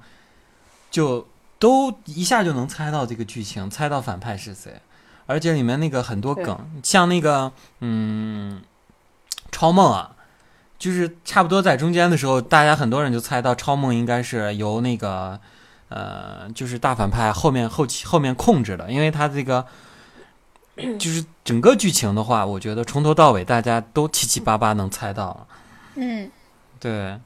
[0.90, 1.26] 就
[1.58, 4.80] 都一下就能猜到这个剧情，猜到反派是谁，
[5.26, 8.62] 而且里面那个很多梗，像那个嗯，
[9.50, 10.16] 超梦啊。
[10.78, 15.38] 就是差不多在中间的时候，大家很多人就猜到超梦应该是由那个，
[15.90, 19.66] 呃，就是大反派后面后期后面控制的，因为他这个
[20.98, 25.46] 就是整个剧情的话，我觉得从头到尾大家都七七八八能猜到了。
[25.96, 26.31] 嗯，
[26.79, 27.18] 对，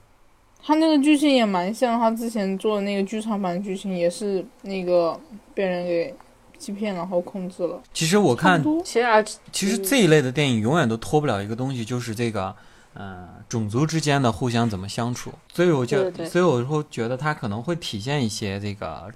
[0.62, 5.20] 他那个剧情也蛮像他之前做的那个剧场版剧情，也是那个
[5.52, 6.14] 被人给
[6.58, 7.80] 欺骗然后控制了。
[7.92, 9.22] 其实我看其实啊，
[9.52, 12.56] 其实这一类的电影永远都脱不了一个东西，就是这个，
[12.94, 15.32] 呃，种族之间的互相怎么相处。
[15.52, 19.12] 所以我就，对对对所以我会觉得它可能会体现一些这个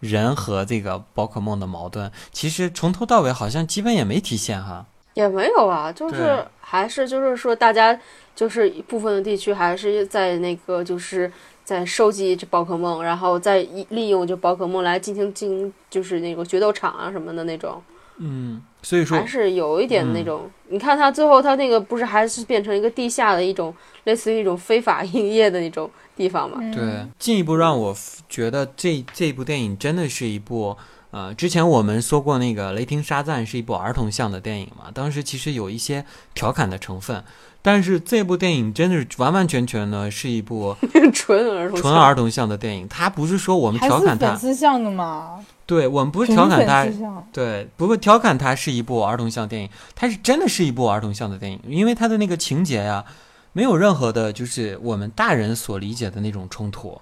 [0.00, 2.10] 人和这个宝可梦的矛盾。
[2.30, 4.84] 其实从头到尾好像基本也没体现哈。
[5.14, 7.98] 也没有啊，就是还是就是说，大家
[8.34, 11.32] 就是部分的地区还是在那个就是
[11.64, 17.82] 在收集这宝可梦，然后再利利用就宝可梦来进行进行就是那个决斗场啊什么的那种，
[18.18, 20.50] 嗯，所以说还是有一点那嗯种。
[20.68, 26.58] 你看他最后他那个不是还是变成一个地下的一种类似于一种非法营业的那种地方嘛？
[26.72, 27.96] 对，进一步让我
[28.28, 30.76] 觉得这这部电影真的是一部，
[31.10, 37.24] 呃，之前我们说过那个《雷霆沙赞》是一部儿童向的电影嘛，当时其实有一些调侃的成分，
[37.62, 40.76] 但是这部电影真的是完完全全呢是一部
[41.12, 53.04] 纯儿童纯儿童向的电影，它不是说我们还是粉调侃它，丝向的嘛，对我们不是调侃它纯粉丝向对，不过调侃它是一部儿童向电影，它是真的是一部儿童向的电影，因为它的那个情节呀，
[53.52, 57.00] 没有任何的，就是我们大人所理解的那种冲突，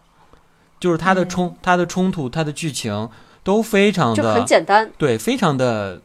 [0.80, 3.10] 就是它的冲、它的冲突、它的剧情
[3.42, 6.00] 都非常的很的简单，对，非常的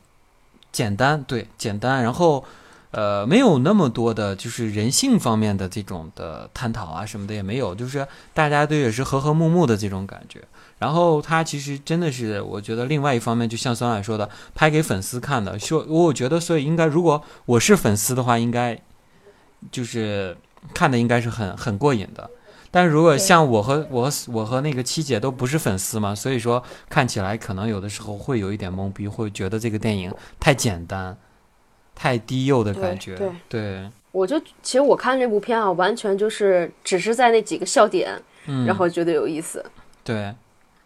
[0.74, 2.43] 简单，对，简单，然后
[2.91, 10.41] 呃，没有那么多的就是人性方面的这种的探讨啊什么的也没有，就是大家都也是和和睦睦的这种感觉。
[10.80, 15.60] 然后他其实真的是，我觉得另外一方面，就像酸奶说的，拍给粉丝看的。
[15.60, 18.80] 说，我觉得所以应该，如果我是粉丝的话，应该
[19.72, 20.36] 就是
[20.74, 22.30] 看的应该是很很过瘾的。
[22.72, 31.18] 但如果像我和我我和那个七姐都不是粉丝嘛，所以说看起来可能有的时候会有一点懵逼，会觉得这个电影太简单、
[31.96, 33.15] 太低幼的感觉。
[33.15, 39.65] 对对我就其实我看这部片啊，完全就是只是在那几个笑点，嗯，然后觉得有意思。
[40.04, 40.34] 对，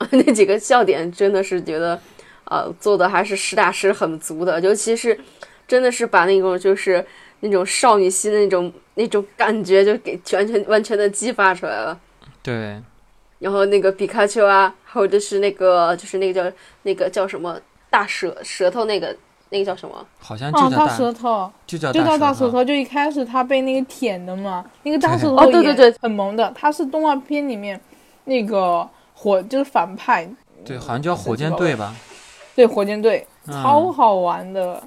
[0.11, 1.99] 那几个笑点真的是觉得，
[2.45, 5.19] 呃，做的还是实打实很足的，尤其是
[5.67, 7.05] 真的是把那种就是
[7.41, 11.99] 那种少女心的那种那种感觉就给完全完全的激发出来了。
[12.41, 12.81] 对，
[13.39, 19.15] 然后那个皮卡丘啊，或者是那个就是那个叫那个叫什么大舌舌头那个
[19.49, 20.05] 那个叫什么？
[20.19, 27.79] 好像就哦，大叫大，舌头，就叫就叫大舌舌头，就一开始他被那个舔的嘛，那个大舌头哦对对也对很萌的，他是动画片里面
[28.25, 30.29] 那个火就是反派，
[30.65, 31.95] 对，好像叫火箭队吧？
[32.55, 34.81] 对火箭队嗯超好玩的。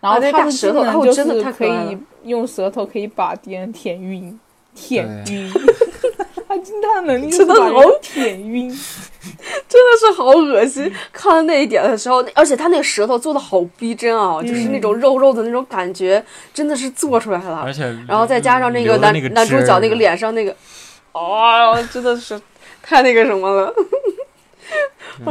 [0.00, 4.38] 然后他的技舌头就真的是可以用舌头可以把敌人舔晕，
[4.74, 5.50] 舔晕。
[6.46, 8.68] 他真的能力真的好舔晕，
[9.66, 10.92] 真的是好恶心！
[11.10, 17.72] 看到那一点的时候，而且他那个舌头做的好逼真啊，就是那种肉肉的那种感觉，真的是做出来了而。
[17.72, 20.54] 且然后再加上那个男那个男主角那个脸上那个，
[21.12, 22.38] 哦，真的是
[22.84, 23.74] 太那个什么了。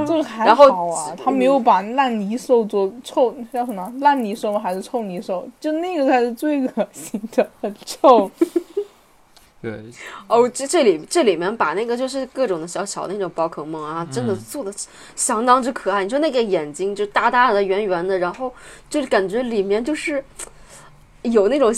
[0.08, 8.32] 这个还然后好啊，他没有把烂泥兽做臭叫什么烂泥兽还是臭泥兽，就那个才是最恶心的，很臭。
[9.62, 9.72] 对，
[10.28, 14.74] 哦，这这里这里面把那个就是各种的小小的那种宝可梦啊，真的嗯做的
[15.16, 16.04] 相当之可爱。
[16.04, 18.54] 你说那个眼睛就大大的、圆圆的，然后
[18.90, 20.24] 就是感觉里面就是
[21.24, 21.74] 有那种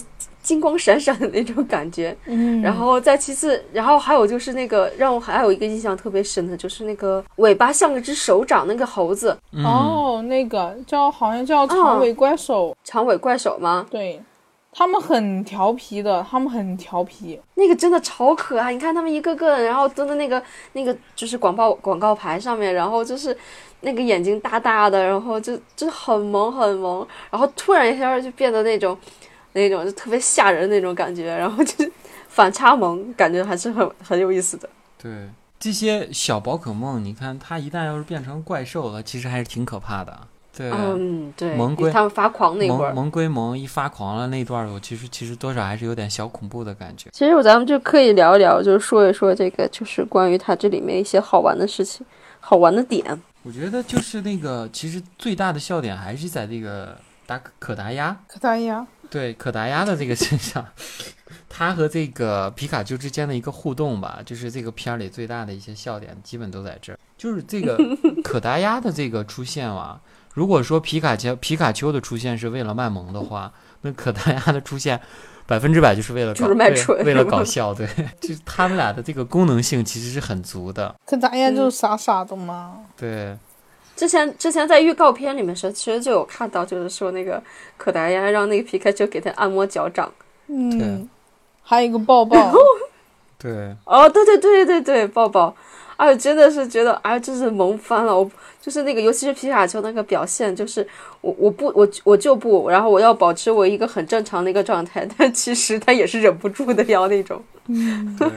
[0.45, 2.15] 金光闪闪的那种感觉。
[2.27, 13.87] 嗯然后再其次，然后还有就是那个让我还有一个印象特别深的，就是那个尾巴像一只手掌那个猴子，嗯，哦，那个叫好像叫长尾怪手，长尾怪手吗？
[13.89, 14.21] 对，
[14.71, 17.39] 他们很调皮的，他们很调皮。
[17.55, 20.41] 那个真的超可爱，你看他们一个个的，然后蹲在那个
[20.73, 23.35] 那个就是广告广告牌上面，然后就是
[23.81, 28.97] 那个眼睛大大的，然后就就很萌很萌，然后突然一下就变得那种
[29.55, 31.91] 那种就特别吓人那种感觉，然后就是
[32.27, 34.69] 反差萌，感觉还是很很有意思的。
[35.01, 40.19] 对，这些小宝可梦，你看它一旦要是变成怪兽了，其实还是挺可怕的。
[40.57, 43.03] 对，嗯，对，萌龟他们发狂那会儿萌。
[43.03, 47.09] 萌归萌，一发狂了那段儿，我其实其实多少还是有点小恐怖的感觉。
[47.11, 52.05] 其实咱们就可以聊一聊，就是说一说这个，就是关于它这里面一些好玩的事情、
[52.39, 53.03] 好玩的点。
[53.43, 60.65] 我觉得就是那个，其实最大的笑点还是在这个达可达鸭，可达鸭，对可达鸭的这个身上，
[61.49, 66.99] 它和这个皮卡丘之间的一个互动吧，就是这个片儿里最大的一些笑点，基本都在这儿。
[67.17, 67.77] 就是这个
[68.23, 69.99] 可达鸭的这个出现啊，
[70.33, 74.99] 如果说皮卡丘皮卡丘的出现是为了卖萌的话，那可达鸭的出现。
[75.47, 77.87] 百分之百就是为了搞就是卖为蠢为了搞笑，对，
[78.19, 82.79] 就是他们俩的这个功能性其实是很足的，可达鸭就是傻傻的嘛。
[82.97, 83.37] 对，
[83.95, 87.41] 之前之前在预告片里面时候，其实就有看到，就是说那个
[87.77, 90.11] 可达鸭让那个皮卡丘给他按摩脚掌。
[90.47, 91.09] 嗯，
[91.63, 92.53] 还有一个抱抱，
[93.39, 95.55] 对，哦，对对对对对，抱抱，
[95.97, 98.15] 哎，真的是觉得哎，真是萌翻了。
[98.15, 98.29] 我
[98.61, 100.87] 就是那个，尤其是皮卡丘那个表现，就是
[101.21, 107.41] 我我不我我就不，然后我要保持我一个很正常的一个状态，但其实他也是忍不住的要那种。
[107.67, 108.27] 嗯，对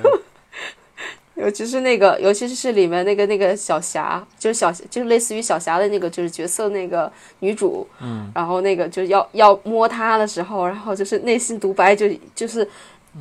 [1.39, 12.69] 尤其是那个，尤其是里面那个那个小霞，就是小就是类似于小霞的那个就是角色那个女主，嗯，然后那个就要要摸她的时候，然后就是内心独白就就是，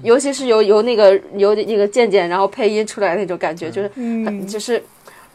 [0.03, 4.83] 尤其是由由那个由那个渐渐然后配音出来那种感觉，就是嗯，就是。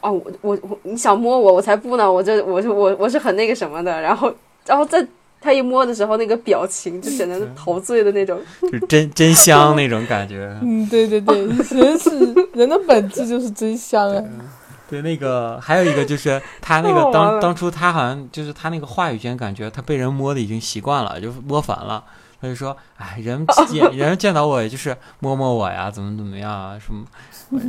[0.04, 2.12] 哦，我我我，你想摸我，我才不呢！
[2.12, 4.34] 我这我是我我是很那个什么的，然后
[4.66, 5.06] 然后在
[5.42, 8.40] 他一摸的时候，那个表情就显得陶醉的那种。
[8.70, 10.56] 就真 真香那种感觉。
[10.62, 12.10] 嗯，对对对，人是
[12.54, 14.22] 人的本质就是真香啊。
[14.88, 22.04] 对，那个还有一个就是他那个 当当初他好像就是他那个话语间感觉他被人摸的已经习惯了，就摸烦了。
[22.42, 27.06] 他就说：“哎，人见人见到我也就是摸摸我呀，怎么怎么样啊，什么，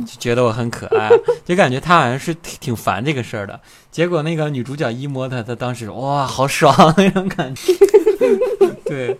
[0.04, 1.08] 就觉得我很可爱，
[1.46, 3.60] 就感觉他好像是挺挺烦这个事儿的。
[3.92, 7.72] 结果那个女主角一摸他，他当时哇，好爽 那种感觉。
[8.84, 9.16] 对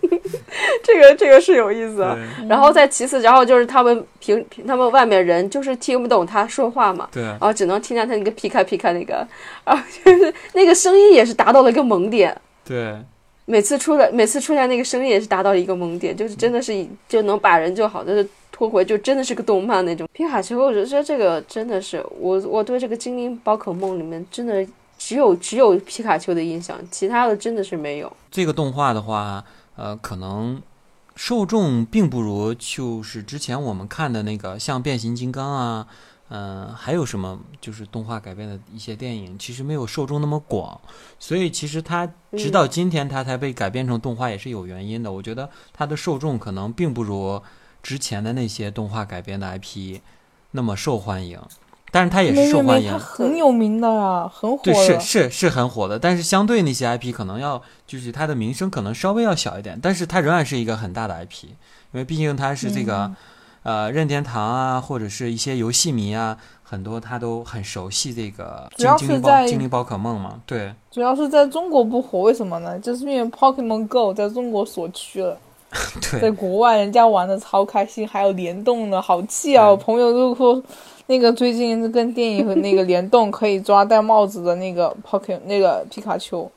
[0.83, 2.17] 这个这个是有意思啊。
[2.47, 9.25] 然后再其次，然后就是他们平平他们外面人就是听不懂他说话嘛，对然后只能听见他那个劈开劈开那个，
[9.63, 12.35] 然后就是那个声音也是达到了一个萌点。
[12.63, 12.95] 对
[13.45, 20.07] 每次出来，每次出来那个声音也是达到一个萌点，就是真的是就能把人就好就是拖回，就真的是个动漫那种。
[20.13, 24.65] 皮卡丘，我觉得这个真的是我我对这个精灵宝可梦里面真的
[24.97, 28.11] 只有只有皮卡丘的印象，其他的真的是没有。
[28.31, 29.43] 这个动画的话，
[29.75, 30.61] 呃，可能
[31.15, 35.87] 受众并不如就是之前我们看的那个像变形金刚啊，
[36.29, 40.81] 嗯，还有什么就是动画改编的一些电影，其实没有受众那么广，
[41.19, 45.11] 所以其实它直到今天它才被改编成动画也是有原因的。
[45.11, 47.39] 我觉得它的受众可能并不如
[47.83, 49.99] 之前的那些动画改编的 IP
[50.49, 51.39] 那么受欢迎，
[51.91, 54.63] 但是它也是受欢迎，它很有名的啊，很火。
[54.63, 61.53] 对，是是是很火的，但是相对那些 IP 可能要就是它的名声可能稍微要小一点，但是它仍然是一个很大的 IP，因
[61.91, 63.13] 为毕竟它是这个。
[63.65, 70.39] 呃，任天堂啊，或者是一些游戏迷啊，很多他都很熟悉这个精灵宝精灵宝可梦嘛。
[70.45, 72.77] 对，主要是在中国不火，为什么呢？
[72.77, 75.35] 就是因为 Pokemon Go 在中国锁区了。
[75.99, 79.67] 对，在国外人家玩的超开心，还有联动的，好气啊！
[79.67, 80.61] 我朋友就说，
[81.07, 86.49] 那个最近跟电影和那个联动，可以抓戴帽子的那个 Pokemon 那个皮卡丘。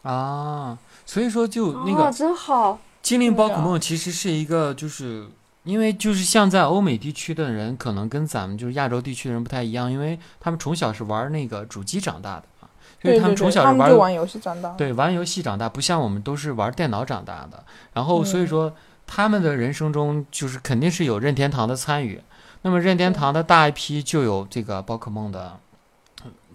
[0.00, 5.26] 啊，所以说就那个真好，精灵宝可梦其实是一个就是。
[5.66, 12.70] 因为就是像在欧美地区的人，可能跟咱们就是亚洲地区的人不太一样，因为他们从小是玩那个主机长大的啊，
[13.02, 17.64] 所以他们从小是玩游戏长大，对，玩游戏长大，不像我们都是玩电脑长大的。
[17.92, 18.72] 然后所以说
[19.08, 22.22] 他们的人生中就是肯定是有任天堂的参与，
[22.62, 25.58] 那么任天堂的大 IP 就有这个宝可梦的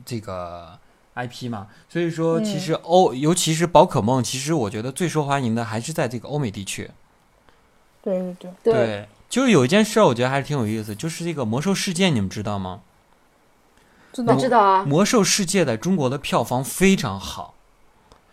[0.05, 0.79] 这个
[1.15, 6.89] IP 嘛，所以说其实欧尤其是宝可梦，其实我觉得最受欢迎的还是在这个欧美地区。
[8.03, 12.81] 对对对对，就是有一件事，我觉得还是挺有意思，就是这个《魔兽世界》，你们知道吗？
[14.11, 14.83] 知道知道啊。
[14.83, 17.53] 魔兽世界在中国的票房非常好，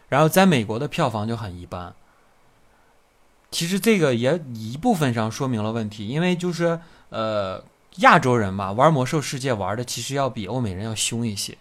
[0.08, 1.94] 然后在美国的票房就很一般。
[3.50, 7.62] 其实这个也一部分上说明了问题，因为就是呃，
[7.96, 11.56] 亚洲人嘛，玩魔兽世界玩的其实要比欧美人要凶一些。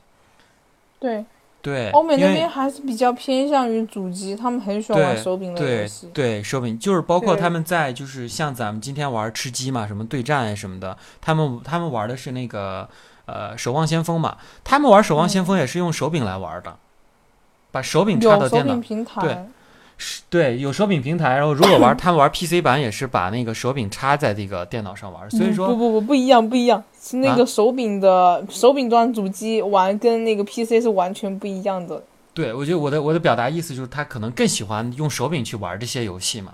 [1.00, 1.26] 对。
[1.68, 6.10] 对，欧美那边还是比较偏向于主机，他们很喜欢玩手柄类游戏。
[6.14, 12.88] 对，手柄就是包括他们在就是像咱们今天玩吃鸡嘛，什么对战什么的，他们他们玩的是那个
[13.26, 16.78] 呃守望先锋嘛，他们玩守望先锋也是用手柄来玩的，
[17.70, 19.38] 把手柄插到电脑平台对，
[20.60, 32.04] 有手柄平台，然后如果玩他们玩 PC 版也是把那个手柄插在这个电脑上玩，所以说不不不不一样不一样，是那个手柄的手柄端主机玩跟那个 PC 是完全不一样的。
[32.34, 36.54] 对，我觉得我的我的表达意思就是他可能更喜欢用手柄去玩这些游戏嘛。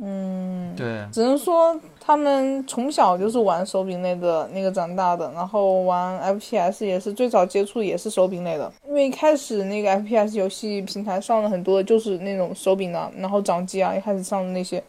[0.00, 14.80] 嗯，对，只能说他们从小就是玩手柄类的那个长大的，然后玩 FPS 也是最早接触也是手柄类的，因为一开始那个 FPS 游戏平台上了很多就是那种手柄啊，然后掌机啊一开始上的那些，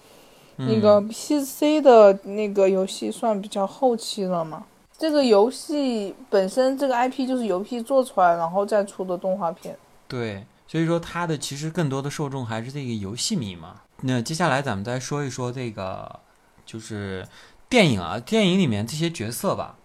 [0.58, 4.64] 那个 PC 的那个游戏算比较后期了嘛。
[4.96, 9.76] 这个游戏本身这个 IP 就是游戏做出来然后再出的动画片，
[10.08, 13.82] 对，所以说它的其实更多的受众还是这个游戏迷嘛。
[14.02, 16.22] 那接下来咱们再说一说这个，
[16.66, 17.28] 就是
[17.68, 19.76] 电影啊，电影里面这些角色吧，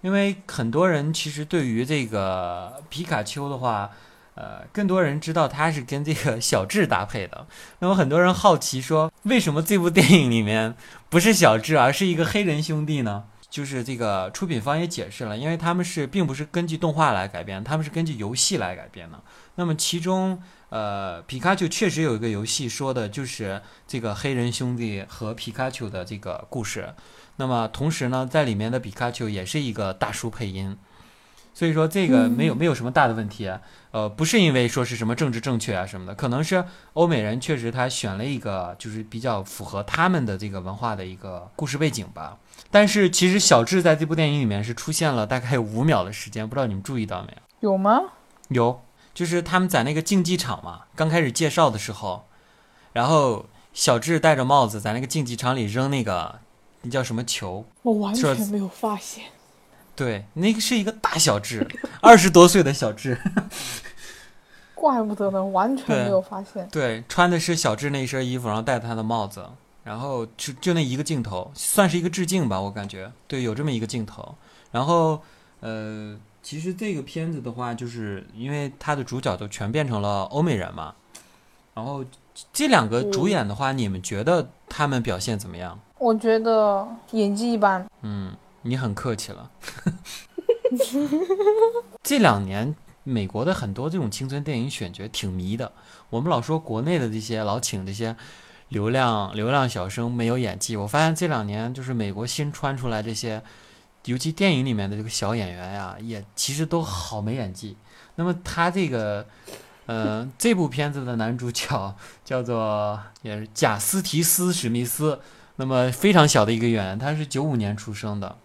[0.00, 3.92] 因为很多人其实对于这个皮卡丘的话，
[4.34, 7.46] 呃，更多人知道他是跟这个小智搭配的。
[7.78, 10.74] 那么很多人好奇说，为什么这部电影里面
[11.08, 13.24] 不是小智，而是一个黑人兄弟呢？
[13.48, 19.22] 就是这个出品方也解释了，因为他们是并不是根据动画来改编，他们是根据游戏来改编的。
[19.54, 20.42] 那么其中。
[20.70, 26.94] 呃，皮卡丘确实有一个游戏，说的就是这个黑人兄弟和皮卡丘的这个故事。
[27.36, 30.76] 那么同时呢，在里面的皮卡丘也是一个大叔配音，
[31.52, 33.50] 所以说这个没有没有什么大的问题。
[33.90, 42.38] 呃，不是因为说是什么政治正确啊什么的，可能是欧美人确实他选了一个就是比较符合他们的这个文化的一个故事背景吧。
[42.70, 47.72] 但是其实小智在这部电影里面是出现了大概有五秒的时间，不知道你们注意到没有？
[47.72, 48.00] 有吗？
[48.50, 48.80] 有。
[49.20, 52.24] 就是他们在那个竞技场嘛，刚开始介绍的时候，
[52.94, 53.44] 然后
[53.74, 56.38] 小智戴着帽子在那个竞技场里扔那个
[56.80, 59.24] 那叫什么球，我完全没有发现。
[59.94, 61.68] 对，那个是一个大小智，
[62.00, 63.20] 二十多岁的小智，
[64.74, 66.66] 怪不得呢，完全没有发现。
[66.72, 69.46] 对，穿的是小智那一身衣服，然后戴他的帽子，
[69.84, 73.12] 然后就就那一个镜头，算是一个致敬吧，我感觉。
[73.28, 74.34] 对，有这么一个镜头，
[74.70, 75.20] 然后
[75.60, 76.18] 呃。
[76.42, 80.94] 其实这个片子的话，就是因为它的主角都全变成了欧美人嘛，
[81.74, 82.04] 然后
[82.52, 85.78] 这两个主演的话，你们觉得他们表现怎么样？
[85.98, 87.86] 我觉得演技一般。
[88.02, 89.50] 嗯，你很客气了。
[92.02, 92.74] 这两年
[93.04, 95.70] 美国的很多这种青春电影选角挺迷的，
[96.08, 98.16] 我们老说国内的这些老请这些
[98.68, 103.42] 流量流量小生没有演技，我发现这两年就是美国新穿出来这些。
[104.06, 107.76] 尤其电影里面的这个小演员呀，也其实都好没演技。
[108.16, 109.26] 那么他这个，
[109.86, 111.94] 呃，这部片子的男主角
[112.24, 115.20] 叫做也是贾斯提斯·史密斯，
[115.56, 118.36] 那么非常小的一个演员，他是九五年出生的，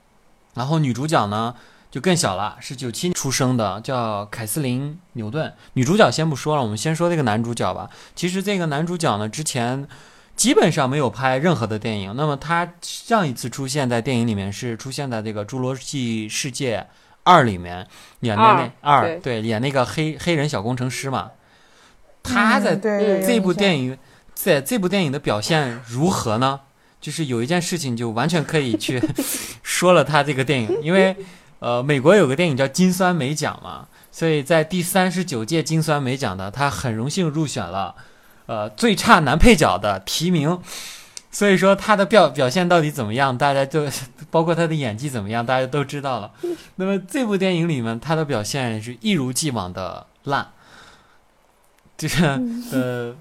[0.54, 1.56] 然后女主角呢
[1.90, 5.54] 就更小了，是九七出生的，叫凯瑟琳·牛顿。
[5.74, 7.90] 女主角先不说了，我们先说这个男主角吧。
[8.16, 9.88] 其实这个男主角呢，之前
[10.36, 12.14] 基本上没有拍任何的电影。
[12.16, 16.86] 那么他上一次出现在电影里面是出现在这个《侏罗纪世界
[17.24, 17.88] 二》里面
[18.20, 21.32] 演的那二对演那个黑黑人小工程师嘛。
[22.22, 23.98] 他在这部电影
[24.34, 26.62] 在这部电影的表现如何呢？
[27.00, 29.00] 就是有一件事情就完全可以去
[29.62, 31.16] 说了他这个电影，因为
[31.60, 37.96] 呃，美国有个电影叫金酸梅奖嘛，所以在第三十九届金酸梅奖的他很荣幸入选了
[38.48, 40.60] 呃最差男配角的提名，
[41.32, 43.88] 所以说他的表表现到底怎么样，大家就
[44.32, 46.32] 包括他的演技怎么样，大家都知道了。
[46.76, 50.48] 那么这部电影里面他的表现是一如既往的烂，
[51.98, 52.24] 就是
[52.72, 53.16] 呃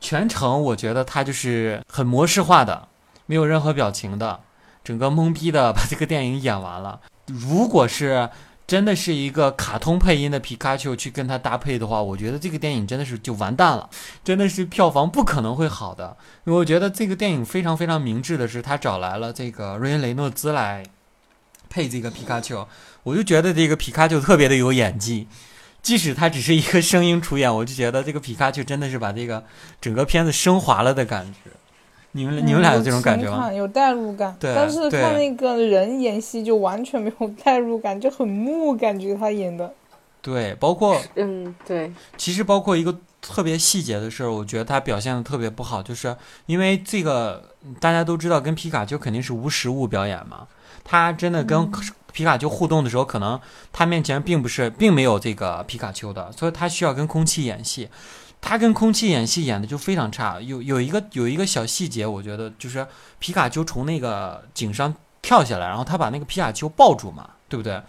[0.00, 2.88] 全程我觉得他就是很模式化的。
[3.26, 4.40] 没有任何表情的，
[4.84, 7.00] 整个懵逼的把这个电影演完了。
[7.26, 8.28] 如果是
[8.66, 13.90] 真的是一个卡通配音的皮卡丘去跟他搭配的话，我觉得这个电影真的是就完蛋了，
[14.24, 16.16] 真的是票房不可能会好的。
[16.44, 20.84] 因为我觉得这个电影非常非常明智的是，他找来了这个瑞恩·雷诺兹来
[21.68, 22.66] 配这个皮卡丘，
[23.02, 25.26] 我就觉得这个皮卡丘特别的有演技，
[25.82, 29.44] 即使他只是一个声音出演，我就觉得这个皮卡丘真的是把这个
[29.80, 31.50] 整个片子升华了的感觉。
[32.12, 33.52] 你们你们俩有这种感觉吗？
[33.52, 39.72] 有代入感，对，但是看那个人演戏就完全没有代入感，就很木，感觉他演的。
[40.20, 46.14] 对，包括嗯，对，其实包括一个特别细节的事儿，我觉得他表现的特别不好，就是
[46.46, 47.50] 因为这个
[47.80, 50.46] 大家都知道，跟皮卡丘肯定是无实物表演嘛。
[50.84, 51.70] 他真的跟
[52.12, 53.40] 皮卡丘互动的时候，可能
[53.72, 57.88] 他面前并不是并没有这个皮卡丘的，所以他需要跟空气演戏。
[58.42, 62.86] 他跟空气演戏演的就非常差，有有一个有一个小细节，我觉得就是
[63.20, 67.80] 皮卡丘从那个井上跳下来，然后他把那个皮卡丘抱住嘛，对不对？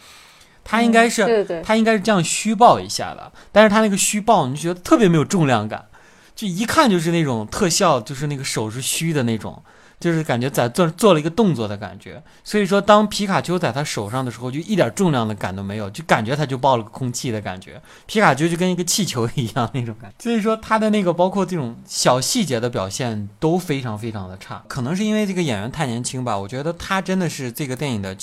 [0.63, 5.87] 他应该是他应该是这样虚抱一下的，但是他那个虚抱你就觉得特别没有重量感，
[6.35, 9.61] 就一看就是那种特效，就是那个手是虚的那种。
[10.03, 20.21] 就是感觉在做做了一个动作的感觉，所以说当皮卡丘在他手上的时候，就一点重量的感都没有，就感觉他就抱了个空气的感觉，皮卡丘就跟一个气球一样那种感觉。
[20.21, 26.37] 所以说他的那个包括这种小细节的表现都非常非常的差，可能是因为这个演员太年轻吧。
[26.37, 28.17] 我觉得他真的是这个电影的。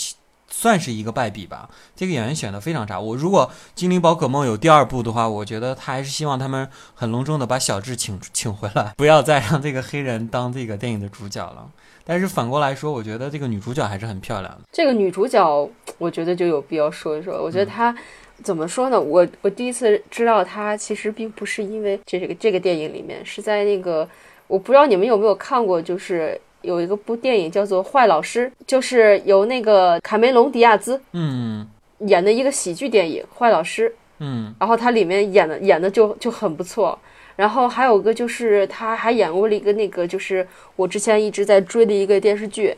[0.50, 1.70] 算是一个败笔吧。
[1.96, 3.00] 这个演员选的非常差。
[3.00, 11.70] 我如果《精灵宝可梦》有第二部的话，我觉得他还是希望他们很隆重的把小智请请回来， 不要再让这个黑人当这个电影的主角了。
[12.04, 14.60] 但是反过来说，我觉得这个女主角还是很漂亮的。
[14.72, 17.40] 这个女主角，我觉得就有必要说一说。
[17.42, 17.94] 我觉得她
[18.42, 19.00] 怎么说呢？
[19.00, 24.08] 我我第一次知道她，其实并不是因为这个这个电影里面，是在那个
[24.48, 26.40] 我不知道你们有没有看过，就是。
[26.62, 31.66] 有一个部电影叫做《坏老师》，就是由那个卡梅隆·迪亚兹嗯
[32.00, 33.88] 演的一个喜剧电影《坏老师》
[34.18, 36.98] 嗯，然后他里面演的演的就就很不错。
[37.36, 40.46] 然后还有个就是他还演过了一个那个就是
[40.76, 42.76] 我之前一直在追的一个电视剧，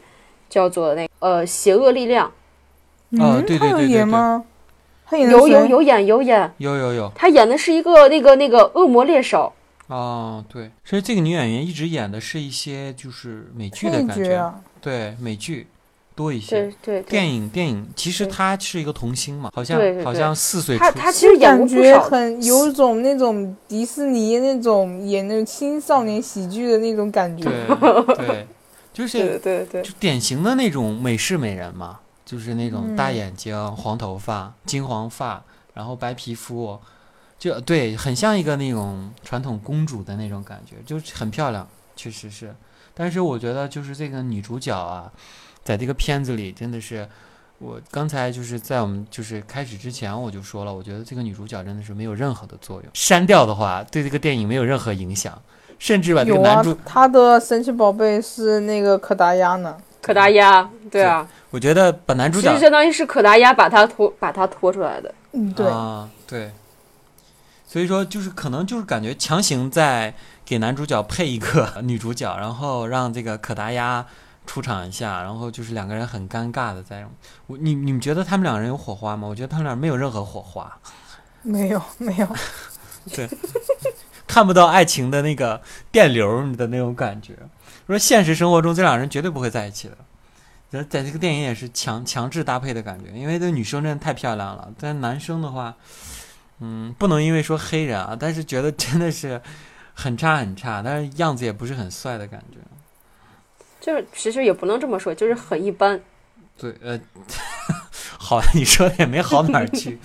[0.49, 2.28] 叫做那呃《邪恶力量》。
[3.20, 4.43] 嗯，对对对对对。
[5.05, 7.12] 他演有有有演有演有有有。
[7.14, 9.53] 他演的是一个那个那个恶魔猎手。
[9.93, 15.66] 哦，对，所以这个女演员一直演的是一些就是美剧的感觉，对美剧
[16.14, 16.72] 多一些。
[16.80, 20.78] 对对，电影电影其实她是一个童星嘛，好像好像四岁。
[20.78, 27.45] 她她其实感觉很有种那种迪士尼那种演那种青少年喜剧的那种感觉。
[28.16, 28.47] 对对，
[28.95, 36.80] 就是对对，就典型的那种美式美人嘛，就是那种大眼睛、黄头发、金黄发，然后白皮肤。
[37.43, 41.66] 就对，很像一个那种传统公主的那种感觉，就是很漂亮，
[41.97, 42.55] 确实是。
[42.95, 45.11] 但是我觉得，就是这个女主角啊，
[45.64, 47.05] 在这个片子里真的是，
[47.59, 52.88] 我刚才就是在我们就是开始之前我就说了，我觉得这个女主角真的是没有任何的作用。
[52.95, 55.36] 删掉的话，对这个电影没有任何影响，
[55.80, 59.76] 甚至把这个男主他的神奇宝贝是那个可达鸭呢？
[60.01, 61.28] 可达鸭，对啊。
[61.51, 65.12] 我觉得把男主角相当于是可达鸭把他拖把他拖出来的。
[65.32, 66.49] 嗯，对啊，对。
[67.73, 70.12] 所以说，就是可能就是感觉强行在
[70.45, 74.05] 给男主角配一个 女主角，然后让这个可达鸭
[74.47, 77.09] 出场一下，然后就是两个人很尴尬的在。
[77.47, 79.27] 我你你们觉得他们两个人有火花吗？
[79.27, 80.70] 我觉得他们俩没有任何火花，
[81.41, 82.29] 没有 没有，
[83.11, 83.27] 对，
[84.29, 87.39] 看不到爱情的那个电流的那种感觉。
[87.87, 89.97] 说现实生活中这两人绝对不会在一起的，
[90.70, 95.75] 在在这个电影也是强强制搭配的感觉，因为这女生真的太漂亮了，但男生的话。
[96.65, 99.41] 嗯，不能因为说黑人啊，但是觉得真的是
[99.95, 102.59] 很差很差，但是样子也不是很帅的感觉。
[103.81, 106.01] 就是其实也不能这么说，就是很一般。
[106.57, 107.01] 对，呃，
[108.17, 109.99] 好，你说的也没好哪儿去。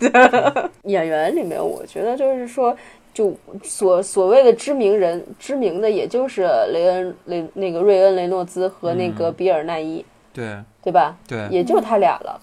[0.84, 2.76] 演员里面，我觉得就是说，
[3.14, 3.34] 就
[3.64, 11.16] 所所谓的知名人，知名的也就是雷恩雷那个瑞恩雷诺兹和那个比尔奈伊，对对吧？
[11.26, 12.38] 对，也就他俩了。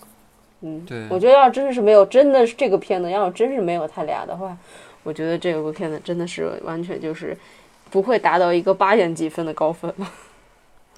[0.68, 4.58] 嗯，对我觉得要真是没有，真的是这个片子，要真是没有他俩的话，
[5.04, 7.38] 我觉得这部片子真的是完全就是
[7.92, 10.12] 不会达到一个八点几分的高分了。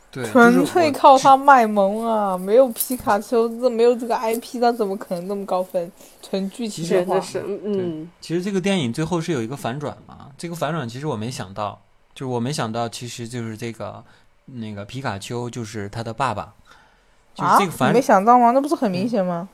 [0.10, 2.38] 对， 纯粹靠他卖萌啊！
[2.38, 5.92] 没有皮卡丘，这没有这个 IP，他怎么可能那么高分？
[6.22, 10.30] 纯剧情真的话，是嗯，其实这个电影最后是有一个反转嘛？
[10.38, 11.82] 这个反转其实我没想到，
[12.16, 14.02] 就是我没想到，其实就是这个
[14.46, 16.54] 那个皮卡丘就是他的爸爸，
[17.36, 18.52] 就是这个反啊、没想到吗？
[18.52, 19.50] 那不是很明显吗？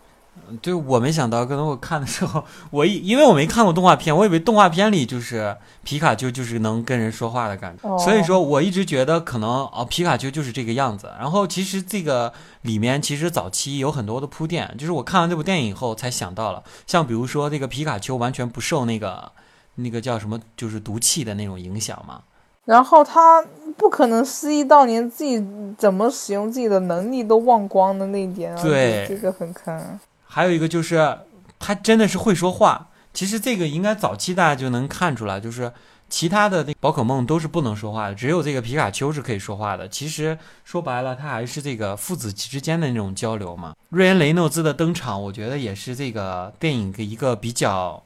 [0.62, 11.10] 对，我没想到，可能我看的时候，我一因为我没看过动画片，我以为动画片里就是皮卡丘就是能跟人说话的感觉，哦、所以说我一直觉得可能哦皮卡丘就是这个样子。
[11.18, 12.32] 然后其实这个
[12.62, 19.32] 里面其实早期有很多的铺垫，就是我看完这部电影以后才想到了，像比如说这个皮卡丘完全不受那个
[19.76, 22.22] 那个叫什么就是毒气的那种影响嘛。
[22.66, 23.44] 然后他
[23.78, 25.44] 不可能失忆到连自己
[25.78, 30.00] 怎么使用自己的能力都忘光的那一点啊，对，这个很坑。
[30.34, 31.20] 还有一个就是，
[31.60, 32.90] 他真的是会说话。
[33.14, 35.72] 其实这个应该早期大家就能看出来，就是
[36.10, 39.88] 其他的那宝可梦都是不能说话的，只有这个皮卡丘是可以说话的。
[39.88, 43.76] 其实说白了，它还是这个父子之间的那种交流嘛。
[43.90, 48.02] 瑞恩雷诺兹的登场，我觉得也是这个电影的一个比较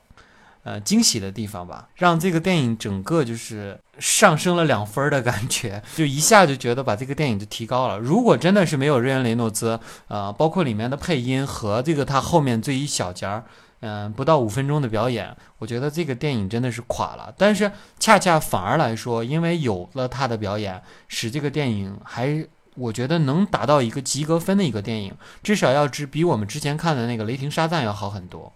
[0.67, 7.97] 呃惊喜的地方吧，让这个电影整个就是上升了两分的感觉， 就一下就觉得把这个电影就提高了。
[7.97, 13.45] 如果真的是没有瑞恩雷诺兹，呃，包括里面的配音和这个他后面这一小节儿，
[13.79, 17.33] 嗯，不到五分钟的表演，我觉得这个电影真的是垮了。
[17.37, 22.45] 但是恰恰反而来说，因为有了他的表演，使这个电影还
[22.75, 28.51] 我觉得能达到一个及格分的一个电影，至少要比比我们之前看的那个《雷霆沙赞》要好很多。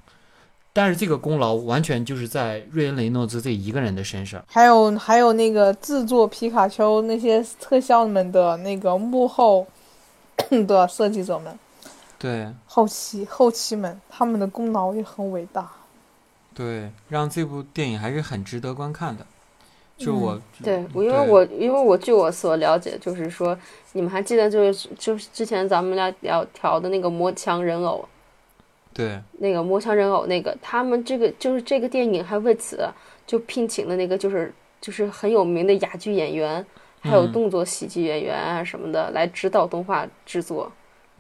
[0.74, 9.68] 但是这个功劳完全就是在瑞恩·雷诺兹这一个人的身上，还有还有那个制作皮卡丘那些特效们的那个幕后
[10.66, 11.60] 的设计者们，
[12.18, 15.70] 对，后期后期们他们的功劳也很伟大，
[16.54, 19.26] 对，让这部电影还是很值得观看的。
[19.98, 23.56] 就我，嗯、对我，因为我因为我据我所了解，就是说，
[23.92, 28.04] 你们还记得就是就是之前咱们俩要调的那个魔强人偶。
[28.94, 32.86] 对，那个魔强人偶，那个他们这个就是这个电影还为此
[33.26, 36.66] 就聘请了那个就是就是很有名的哑剧演员，
[37.00, 40.70] 还有动作喜剧演员啊什么的、嗯、来指导动画制作。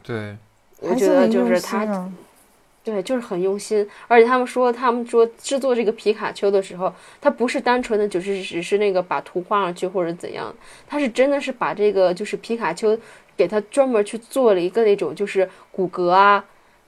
[0.04, 0.36] 对，
[0.82, 2.12] 我觉得就是啊他，
[2.84, 3.88] 对，就是很用心。
[4.10, 10.54] 而且他们说，他们说制作这个皮卡丘的时候，他不是单纯的就是只是那个把图画上去或者怎样，
[10.86, 12.98] 他是真的是把这个就是皮卡丘
[13.38, 16.44] 给他专门去做了一个那种就是骨骼啊。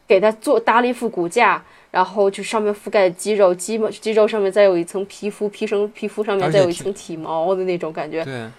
[0.07, 8.23] 给它做搭了一副骨架，然后就上面覆盖肌肉，肌肌肉上面再有一层皮肤，皮层皮肤上面再有一层体毛的那种感觉。
[8.25, 8.49] 对，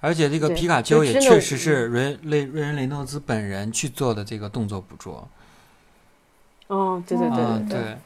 [0.00, 5.28] 而且这个皮卡丘也确实是瑞雷瑞恩雷诺兹本人去做的这个动作捕捉。
[6.68, 7.82] 哦，对对对对对。
[7.82, 7.96] 对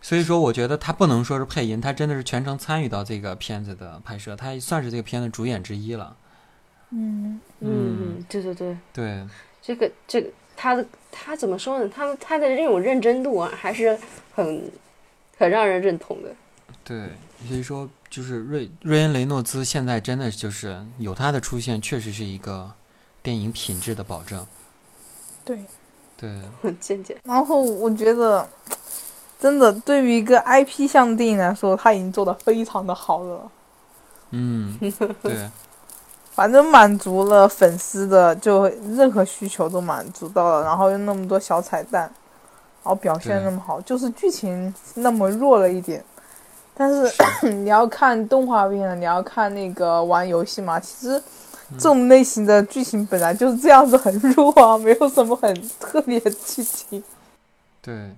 [0.00, 6.16] 所以说，我觉得他不能说是配音，他真的是全程参与到这个片子的拍摄，他算是这个片子主演之一了。
[6.90, 9.26] 嗯嗯，对对对对，
[9.60, 10.30] 这个这个。
[10.56, 11.88] 他的他怎么说呢？
[11.94, 13.98] 他他的这种认真度啊，还是
[14.34, 14.70] 很
[15.38, 16.30] 很让人认同的。
[16.82, 17.10] 对，
[17.46, 22.72] 所以说就是瑞瑞恩雷诺兹现在真的就是有他的出现，确实是一个
[23.22, 24.46] 电影品质的保证。
[25.44, 25.64] 对，
[26.16, 27.16] 对， 很见解。
[27.24, 28.48] 然后我觉得，
[29.38, 33.50] 真的对于一个 IP 向电影来说，他已经做的非常的好了。
[34.30, 34.78] 嗯，
[35.22, 35.50] 对。
[36.36, 42.10] 反正满足了粉丝的，就任何需求都满足到了，然后又那么多小彩蛋，然
[42.84, 46.04] 后表现那么好，就是剧情那么弱了一点。
[46.74, 47.10] 但是
[47.48, 51.22] 你要看动画片，你要看那个玩游戏嘛，其实
[51.78, 57.02] 这种类型的剧情本来就是这样子，很弱啊，没有什么很特别的剧情。
[57.80, 58.14] 对，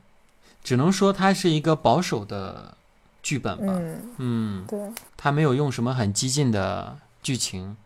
[0.64, 2.74] 只能说它是一个保守的
[3.22, 3.72] 剧本吧。
[3.76, 4.80] 嗯嗯，对，
[5.16, 7.76] 它没有用什么很激进的剧情。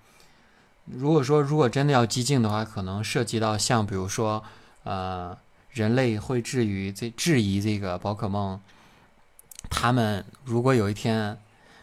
[0.87, 4.43] 如果说如果真的要激进的话，可能涉及到像比如说，
[4.85, 5.37] 呃，
[5.71, 8.61] 人类会质疑这质疑这个宝可梦，
[9.71, 11.39] 他们如果有一天，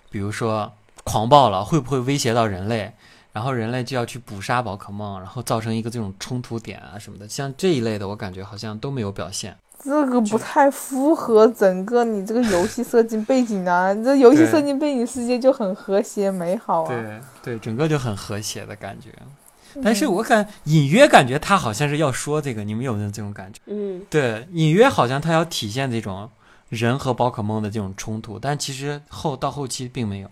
[0.10, 0.74] 比如说
[1.04, 2.94] 狂暴了，会不会威胁到人类？
[3.32, 9.56] 然后人类就要去捕杀宝可梦，然后造成一个这种冲突点啊什么的，像这一类的，我感觉好像都没有表现。
[9.84, 13.94] 这个不太符合整个你这个游戏设计背景啊！
[14.04, 16.88] 这游戏设计背景世界就很和谐美好啊。
[16.90, 19.10] 对对，整个就很和谐的感觉。
[19.84, 23.60] 但是我感隐约感觉他好像是要说这个，你们有没有这种感觉？
[23.68, 26.30] 嗯，对，隐约好像他要体现这种
[26.70, 30.30] 人和宝可梦的这种冲突，但其实后到后期并没有。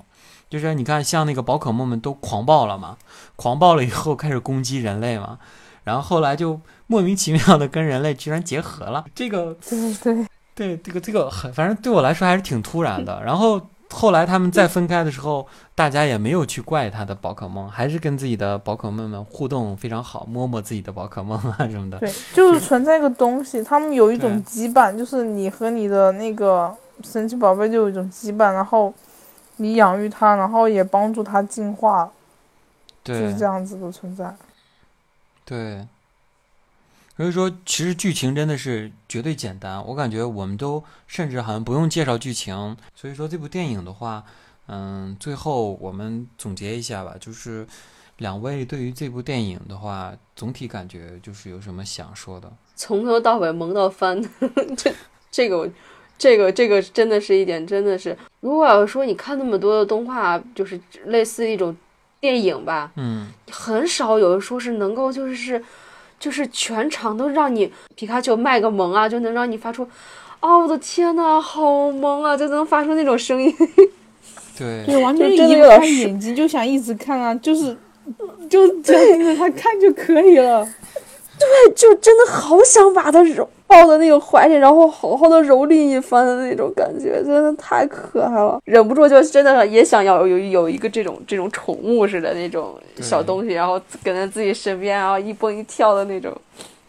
[0.50, 2.98] 就是你看，像那个宝可梦们都狂暴了嘛，
[3.36, 5.40] 狂暴了以后开始攻击人类嘛，
[5.84, 9.06] 然后后来就莫名其妙的跟人类居然结合了。
[9.14, 13.22] 这个对对对，这个这个很，反正对我来说还是挺突然的。
[13.24, 13.62] 然后
[13.92, 22.00] 后来他们再分开的时候，大家也没有去怪他的宝可梦，还是跟自己的宝可梦们互动非常好，摸摸自己的宝可梦啊什么的。
[22.00, 28.94] 对，就是存在一个东西，他们有一种羁绊，就是你和你的那个神奇宝贝就有一种羁绊，然后。
[29.60, 32.08] 你养育它，然后也帮助它进化，
[33.04, 34.32] 就是这样子的存在。
[35.44, 35.84] 对，
[37.18, 39.84] 所以说，其实剧情真的是绝对简单。
[39.88, 42.78] 我感觉我们都甚至好像不用介绍剧情。
[42.96, 44.24] 所以说，这部电影的话，
[44.68, 47.68] 嗯，最后我们总结一下吧，就是
[48.18, 52.54] 两位对于这部电影的话，总体感觉就是有什么想说的？
[52.76, 54.22] 从头到尾萌到翻，
[54.78, 54.94] 这
[55.32, 55.70] 这个。
[56.20, 61.78] 这个这个真的是一点，真的是，如果要说你看那么多的动画，就是类似一种
[62.20, 65.64] 电影吧，嗯，很少有的说是能够就是是，
[66.20, 69.88] 就是全场都让你皮卡丘卖个萌啊，就能让你发出，
[70.40, 73.54] 哦我的天呐，好萌啊，就能发出那种声音。
[74.58, 77.78] 对，就，完全睁开眼睛就想一直看啊，就是
[78.50, 80.68] 就盯着他看就可以了。
[81.38, 83.48] 对，就真的好想把它揉。
[83.68, 96.36] 抱在那个怀里，然后好好的蹂躏一番的那种感觉，真的太可爱了，忍不住就真的也想要有有一个这种这种宠物似的那种小东西，然后跟在自己身边，然后一蹦一跳的那种，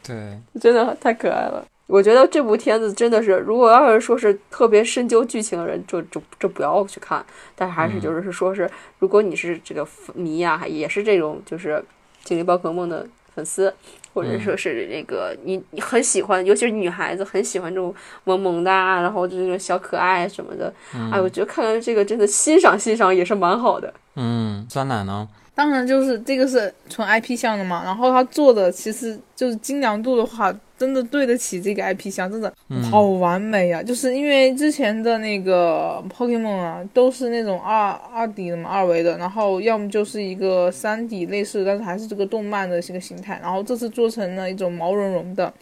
[0.07, 0.17] 对，
[0.61, 1.65] 真的太可爱了。
[1.89, 7.25] 我觉得这部片子真的是，如果要是说是特别深究剧情的人，就就就不要去看。
[7.57, 11.83] 但还是就是说是，如果你是这个迷呀，也是这种就是
[12.25, 13.75] 精灵宝可梦的粉丝。
[14.13, 17.95] 或者说是那个你你很喜欢，尤其是女孩子很喜欢这种
[18.25, 20.73] 萌萌的，然后就那种小可爱什么的。
[21.13, 23.93] 哎，我觉得看看这个真的欣赏欣赏也是蛮好的。
[24.17, 25.29] 嗯，酸奶呢？
[25.59, 30.55] 当然就是这个是纯 IP 向的嘛，然后他做的其实就是精良度的话。
[30.79, 32.55] 真的对得起这个 IP 项，真的
[32.89, 33.83] 好完美呀！
[33.83, 43.41] 就是因为之前的那个 Pokemon 啊，都是那种二二 D 的嘛，二维的，然后要么就是一个三 D 类似，但是还是这个动漫的这个形态。
[43.43, 45.53] 然后这次做成了一种毛茸茸的，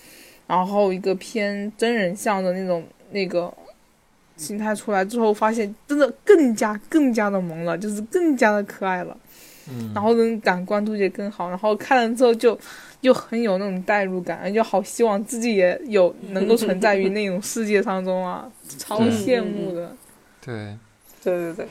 [0.47, 3.51] 然后一个偏真人像的那种那个
[4.37, 9.17] 形态出来之后，发现真的更加更加的萌了，就是更加的可爱了。
[9.71, 12.59] 嗯，然后人感官度也更好，然后看了之后就。
[13.03, 19.95] 又很有那种代入感，就好希望自己也有能够存在于那种世界当中啊，超羡慕的。
[20.45, 20.77] 对，
[21.23, 21.69] 对对对，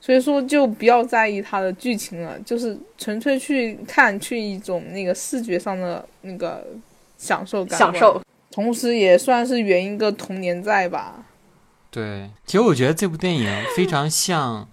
[0.00, 6.66] 所以说就不要在意它的剧情了，就是纯粹去看，去一种那个视觉上的那个
[7.18, 8.20] 享受感，享受，
[8.50, 11.24] 同时也算是圆一个童年在吧。
[11.90, 14.66] 对，其实我觉得这部电影非常像。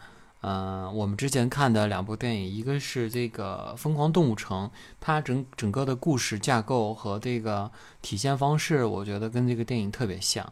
[0.44, 4.68] 嗯，我们之前看的两部电影，一个是这个《疯狂动物城》，
[5.00, 7.72] 它整整个的故事架构和这个
[8.02, 10.52] 体现方式，我觉得跟这个电影特别像。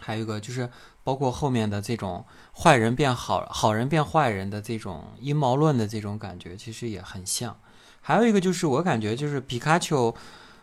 [0.00, 0.68] 还有一个就是
[1.04, 7.56] 包括后面的这种坏人变好，好人变坏人的这种阴谋论的这种感觉，其实也很像。
[8.00, 10.12] 还有一个就是我感觉就是皮卡丘，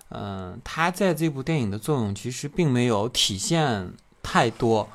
[0.10, 4.90] 嗯，他在这部电影的作用其实并没有体现太多。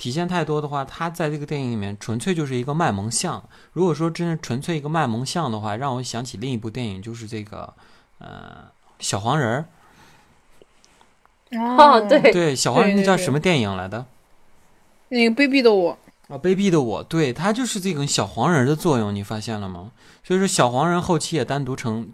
[0.00, 3.44] 体现太多的话，他在这个电影里面纯粹就是一个卖萌像。
[3.74, 7.74] 如果说真是纯粹一个卖萌像的话，让我想起另一部电影，就是这个，
[8.16, 8.64] 呃，
[8.98, 9.46] 小黄人
[11.50, 11.76] 儿。
[11.76, 14.06] 哦，对对，小黄人那叫什么电影来的？
[15.10, 15.98] 那个卑鄙的我
[16.28, 19.92] 啊，卑鄙的我，对他就是这种小黄人的作用，你发现了吗？
[20.24, 22.08] 所以说，小黄人后期也单独成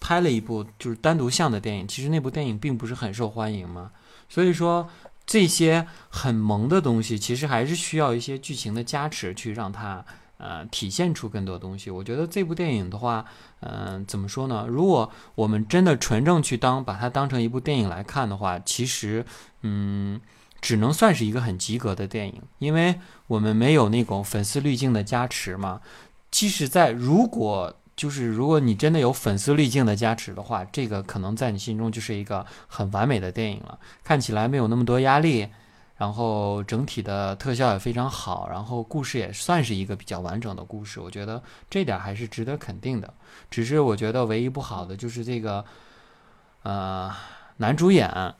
[0.00, 3.90] 拍了一部就是单独像的电影，其实那部电影并不是很受欢迎嘛。
[4.26, 4.88] 所以说。
[5.26, 10.04] 这些很萌的东西，其实还是需要一些剧情的加持，去让它
[10.38, 11.90] 呃体现出更多东西。
[11.90, 13.24] 我觉得这部电影的话，
[13.60, 14.66] 嗯，怎么说呢？
[14.68, 19.26] 如果我们真的纯正去当把它当成一部电影来看的话，其实
[19.62, 20.20] 嗯，
[20.60, 25.80] 只能算是一个很及格的电影，因为我们没有那种粉丝滤镜的加持嘛。
[26.30, 33.78] 即使在如果就是如果你真的有粉丝滤镜的加持的话，这个可能在你心中就是一个很完美的电影了。
[34.04, 35.48] 看起来没有那么多压力，
[35.96, 41.00] 然后整体的特效也非常好，然后故事也算是一个比较完整的故事。
[41.00, 43.14] 我觉得这点还是值得肯定的。
[43.50, 45.64] 只是我觉得唯一不好的就是这个，
[46.64, 47.10] 呃，
[47.56, 48.34] 男主演，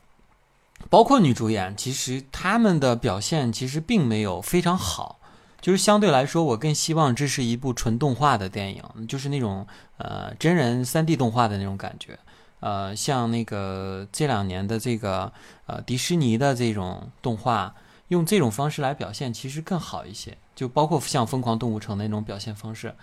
[0.91, 5.19] 包括女主演，其实他们的表现其实并没有非常好。
[5.67, 12.17] 就是相对来说，我更希望这是一部纯动画的电影，就是那种呃真人三 D 动画的那种感觉。
[12.61, 15.33] 呃，像那个这两年的这个
[15.67, 17.75] 呃迪士尼的这种动画，
[18.07, 20.39] 用这种方式来表现，其实更好一些。
[20.55, 22.95] 就包括像《疯狂动物城》那种表现方式。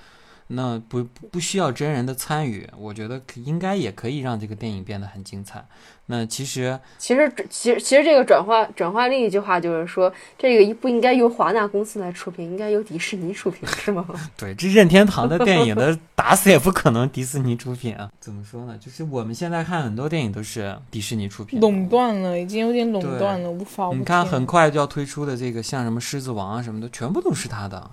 [0.47, 5.66] 那不不需要真人的参与，我觉得应该也可以让这个电影变得很精彩。
[6.07, 14.05] 那其实，其实，其实，其实这个转化转化另一句话就是说，这个不应该由华纳公司来出品，应该由迪士尼出品，是吗？
[14.35, 18.09] 对，这任天堂的电影的打死也不可能迪士尼出品啊。
[18.19, 18.77] 怎么说呢？
[18.77, 23.89] 就是我们现在看很多电影都是迪士尼出品，垄断了，已经有点垄断了，无法。
[23.93, 27.91] 你看，很快就要推出的这个，像什么狮子王啊什么的，全部都是他的。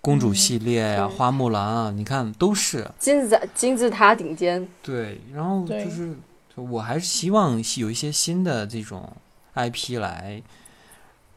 [0.00, 4.64] 公主系列呀，花木兰啊，你看都是金字金字塔顶尖。
[4.80, 6.16] 对，然后就是，
[6.56, 9.16] 我还是希望有一些新的这种
[9.54, 10.42] IP 来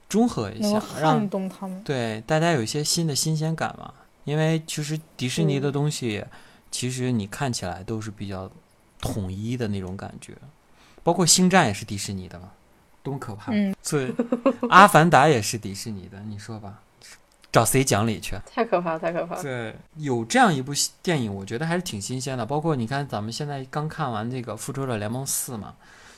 [0.07, 1.83] 中和一下，让动他们。
[1.83, 3.93] 对，大家有一些新的新鲜感嘛。
[4.25, 6.23] 因为其实迪士尼的东西，
[6.69, 8.49] 其实你看起来都是比较
[8.99, 10.33] 统一的那种感觉，
[11.01, 12.51] 包括星战也是迪士尼的嘛，
[13.01, 13.51] 多可怕！
[13.51, 14.13] 嗯，所以
[14.69, 16.81] 阿凡达也是迪士尼的，你说吧。
[17.51, 18.35] 找谁讲理去？
[18.45, 19.41] 太可怕，太可怕！
[19.41, 20.71] 对，有这样一部
[21.01, 22.45] 电影，我觉得还是挺新鲜的。
[22.45, 25.73] 包括你看，咱们现在刚看完这个《复仇者联盟四》嘛，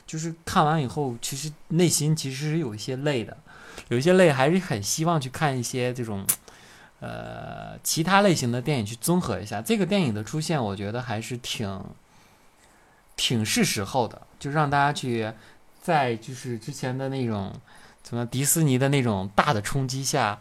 [0.05, 3.37] 就是看完以后，其实内心其实是有一些累的，
[3.87, 6.25] 有一些累，还是很希望去看一些这种，
[6.99, 9.61] 呃，其他类型的电影去综合一下。
[9.61, 11.81] 这个电影的出现，我觉得还是挺，
[13.15, 15.31] 挺是时候的，就让大家去
[15.81, 17.53] 在就是之前的那种
[18.05, 20.37] 什么迪士尼的那种大的冲击下。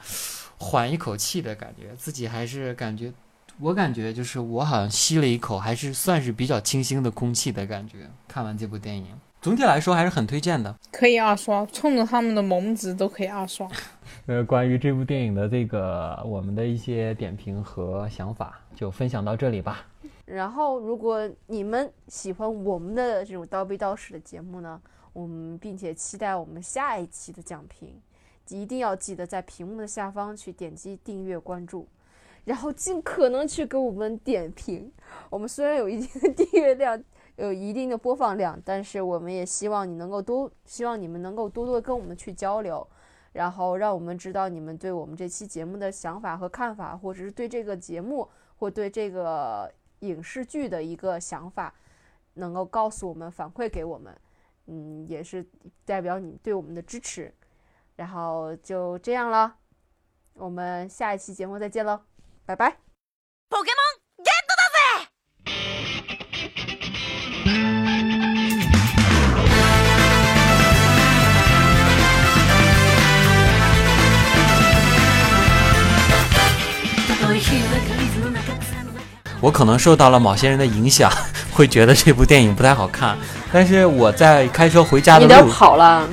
[0.60, 3.10] 缓一口气的感觉，自己还是感觉，
[3.58, 8.08] 我感觉就是我好像吸了一口，还是算是比较清新的空气的感觉。
[8.28, 9.06] 看完这部电影，
[9.40, 13.66] 总体来说还是很推荐的，可以二刷，冲着他们的萌值都可以二刷。
[14.26, 19.86] 呃，关于这部电影的这个我们的一些点评和想法，就分享到这里吧。
[20.26, 24.80] 然后，如果你们喜欢我们的这种刀逼刀式的节目呢，
[25.12, 27.92] 我们并且期待我们下一期的讲评。
[28.50, 31.86] 一定要记得在屏幕的下方去点击订阅关注，
[32.44, 34.92] 然后尽可能去给我们点评。
[35.28, 37.02] 我们虽然有一定的订阅量，
[37.36, 42.86] 有一定的播放量，但是我们也希望你能够多，希望你们能够多多跟我们去交流，
[43.32, 48.28] 然后让我们知道你们对我们这期节目的想法和看法，或者是对这个节目
[48.58, 51.72] 或对这个影视剧的一个想法，
[52.34, 54.16] 能够告诉我们反馈给我们，
[54.66, 55.46] 嗯，也是
[55.84, 57.32] 代表你对我们的支持。
[58.00, 59.52] 然后就这样了，
[60.32, 62.00] 我们下一期节目再见喽，
[62.46, 62.78] 拜拜。
[79.42, 81.12] 我可能受到了某些人的影响，
[81.52, 83.18] 会觉得这部电影不太好看。
[83.52, 86.08] 但是我在开车回家的路，跑了。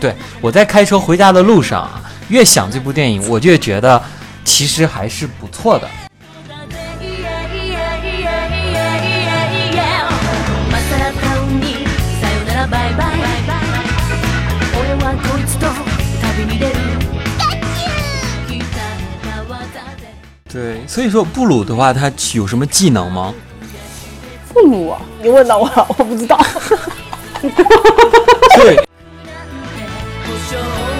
[0.00, 4.02] 对，我在开车回家的路上啊，越想这部电影，我就觉得
[4.44, 5.88] 其实还是不错的。
[20.52, 23.32] 对，所以说布鲁的话，他有什么技能吗？
[24.52, 26.38] 布鲁啊，你问到我了，我不知道。
[28.56, 28.78] 对。
[30.52, 30.91] show.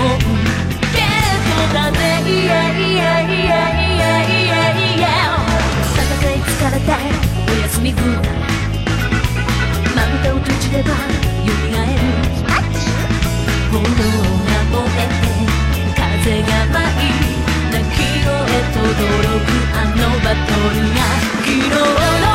[0.00, 1.36] もゲッ
[1.68, 5.06] トだぜいやいやいやいやいやいや
[5.94, 7.04] さかせいつかたい
[7.46, 8.16] おやすみくぐま
[10.06, 10.96] ぶたを閉じればよ
[11.64, 12.00] みがえる
[13.70, 15.28] 炎が燃えて
[15.96, 17.10] 風が舞い。
[17.70, 18.28] 泣き声
[18.72, 22.29] とどろくあのバトルが